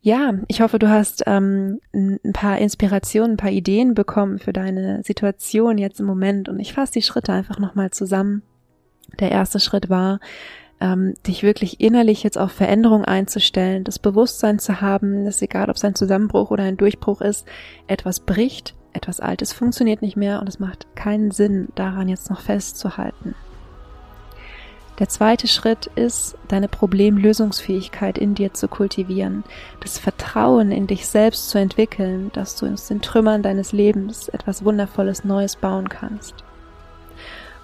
Ja, 0.00 0.34
ich 0.46 0.60
hoffe, 0.60 0.78
du 0.78 0.88
hast 0.88 1.24
ähm, 1.26 1.80
ein 1.92 2.32
paar 2.32 2.58
Inspirationen, 2.58 3.32
ein 3.32 3.36
paar 3.36 3.50
Ideen 3.50 3.94
bekommen 3.94 4.38
für 4.38 4.52
deine 4.52 5.02
Situation 5.02 5.78
jetzt 5.78 5.98
im 5.98 6.06
Moment. 6.06 6.48
Und 6.48 6.60
ich 6.60 6.74
fasse 6.74 6.92
die 6.92 7.02
Schritte 7.02 7.32
einfach 7.32 7.58
nochmal 7.58 7.90
zusammen. 7.90 8.42
Der 9.18 9.32
erste 9.32 9.58
Schritt 9.58 9.90
war, 9.90 10.20
ähm, 10.80 11.14
dich 11.26 11.42
wirklich 11.42 11.80
innerlich 11.80 12.22
jetzt 12.22 12.38
auf 12.38 12.52
Veränderung 12.52 13.04
einzustellen, 13.04 13.82
das 13.82 13.98
Bewusstsein 13.98 14.58
zu 14.58 14.80
haben, 14.80 15.24
dass 15.24 15.42
egal, 15.42 15.70
ob 15.70 15.76
es 15.76 15.84
ein 15.84 15.94
Zusammenbruch 15.94 16.50
oder 16.50 16.64
ein 16.64 16.76
Durchbruch 16.76 17.20
ist, 17.20 17.46
etwas 17.86 18.20
bricht, 18.20 18.76
etwas 18.92 19.20
Altes 19.20 19.52
funktioniert 19.52 20.02
nicht 20.02 20.16
mehr 20.16 20.40
und 20.40 20.48
es 20.48 20.58
macht 20.58 20.86
keinen 20.94 21.30
Sinn, 21.30 21.68
daran 21.74 22.08
jetzt 22.08 22.30
noch 22.30 22.40
festzuhalten. 22.40 23.34
Der 24.98 25.10
zweite 25.10 25.46
Schritt 25.46 25.90
ist, 25.94 26.36
deine 26.48 26.68
Problemlösungsfähigkeit 26.68 28.16
in 28.16 28.34
dir 28.34 28.54
zu 28.54 28.66
kultivieren, 28.66 29.44
das 29.80 29.98
Vertrauen 29.98 30.72
in 30.72 30.86
dich 30.86 31.06
selbst 31.06 31.50
zu 31.50 31.58
entwickeln, 31.58 32.30
dass 32.32 32.56
du 32.56 32.66
aus 32.66 32.88
den 32.88 33.02
Trümmern 33.02 33.42
deines 33.42 33.72
Lebens 33.72 34.28
etwas 34.28 34.64
Wundervolles 34.64 35.24
Neues 35.24 35.56
bauen 35.56 35.90
kannst. 35.90 36.34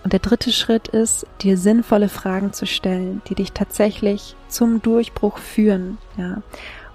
Und 0.04 0.12
der 0.12 0.20
dritte 0.20 0.52
Schritt 0.52 0.88
ist, 0.88 1.26
dir 1.40 1.56
sinnvolle 1.56 2.08
Fragen 2.08 2.52
zu 2.52 2.66
stellen, 2.66 3.22
die 3.28 3.34
dich 3.34 3.52
tatsächlich 3.52 4.36
zum 4.48 4.82
Durchbruch 4.82 5.38
führen, 5.38 5.98
ja. 6.18 6.42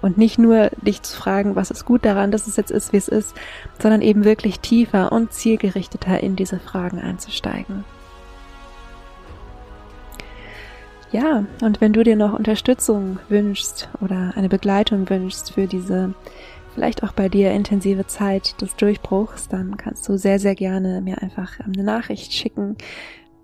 Und 0.00 0.16
nicht 0.16 0.38
nur 0.38 0.70
dich 0.80 1.02
zu 1.02 1.16
fragen, 1.16 1.56
was 1.56 1.72
ist 1.72 1.84
gut 1.84 2.04
daran, 2.04 2.30
dass 2.30 2.46
es 2.46 2.54
jetzt 2.54 2.70
ist, 2.70 2.92
wie 2.92 2.98
es 2.98 3.08
ist, 3.08 3.34
sondern 3.82 4.00
eben 4.00 4.24
wirklich 4.24 4.60
tiefer 4.60 5.10
und 5.10 5.32
zielgerichteter 5.32 6.20
in 6.20 6.36
diese 6.36 6.60
Fragen 6.60 7.00
einzusteigen. 7.00 7.84
Ja, 11.10 11.44
und 11.62 11.80
wenn 11.80 11.94
du 11.94 12.04
dir 12.04 12.16
noch 12.16 12.34
Unterstützung 12.38 13.18
wünschst 13.28 13.88
oder 14.02 14.32
eine 14.36 14.48
Begleitung 14.48 15.08
wünschst 15.08 15.52
für 15.52 15.66
diese 15.66 16.14
vielleicht 16.74 17.02
auch 17.02 17.12
bei 17.12 17.28
dir 17.28 17.50
intensive 17.50 18.06
Zeit 18.06 18.60
des 18.60 18.76
Durchbruchs, 18.76 19.48
dann 19.48 19.76
kannst 19.76 20.08
du 20.08 20.16
sehr, 20.16 20.38
sehr 20.38 20.54
gerne 20.54 21.00
mir 21.00 21.20
einfach 21.22 21.58
eine 21.60 21.82
Nachricht 21.82 22.32
schicken. 22.32 22.76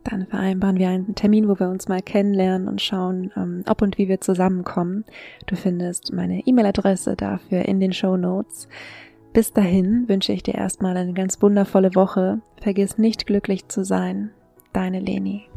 Dann 0.04 0.26
vereinbaren 0.26 0.78
wir 0.78 0.88
einen 0.88 1.14
Termin, 1.14 1.48
wo 1.48 1.58
wir 1.58 1.68
uns 1.68 1.88
mal 1.88 2.02
kennenlernen 2.02 2.68
und 2.68 2.82
schauen, 2.82 3.32
ähm, 3.36 3.64
ob 3.66 3.80
und 3.80 3.96
wie 3.96 4.08
wir 4.08 4.20
zusammenkommen. 4.20 5.04
Du 5.46 5.56
findest 5.56 6.12
meine 6.12 6.46
E-Mail-Adresse 6.46 7.16
dafür 7.16 7.64
in 7.64 7.80
den 7.80 7.94
Show 7.94 8.16
Notes. 8.16 8.68
Bis 9.32 9.52
dahin 9.52 10.06
wünsche 10.08 10.32
ich 10.32 10.42
dir 10.42 10.54
erstmal 10.54 10.96
eine 10.96 11.14
ganz 11.14 11.40
wundervolle 11.40 11.94
Woche. 11.94 12.40
Vergiss 12.60 12.98
nicht 12.98 13.26
glücklich 13.26 13.66
zu 13.68 13.82
sein. 13.84 14.30
Deine 14.72 15.00
Leni. 15.00 15.48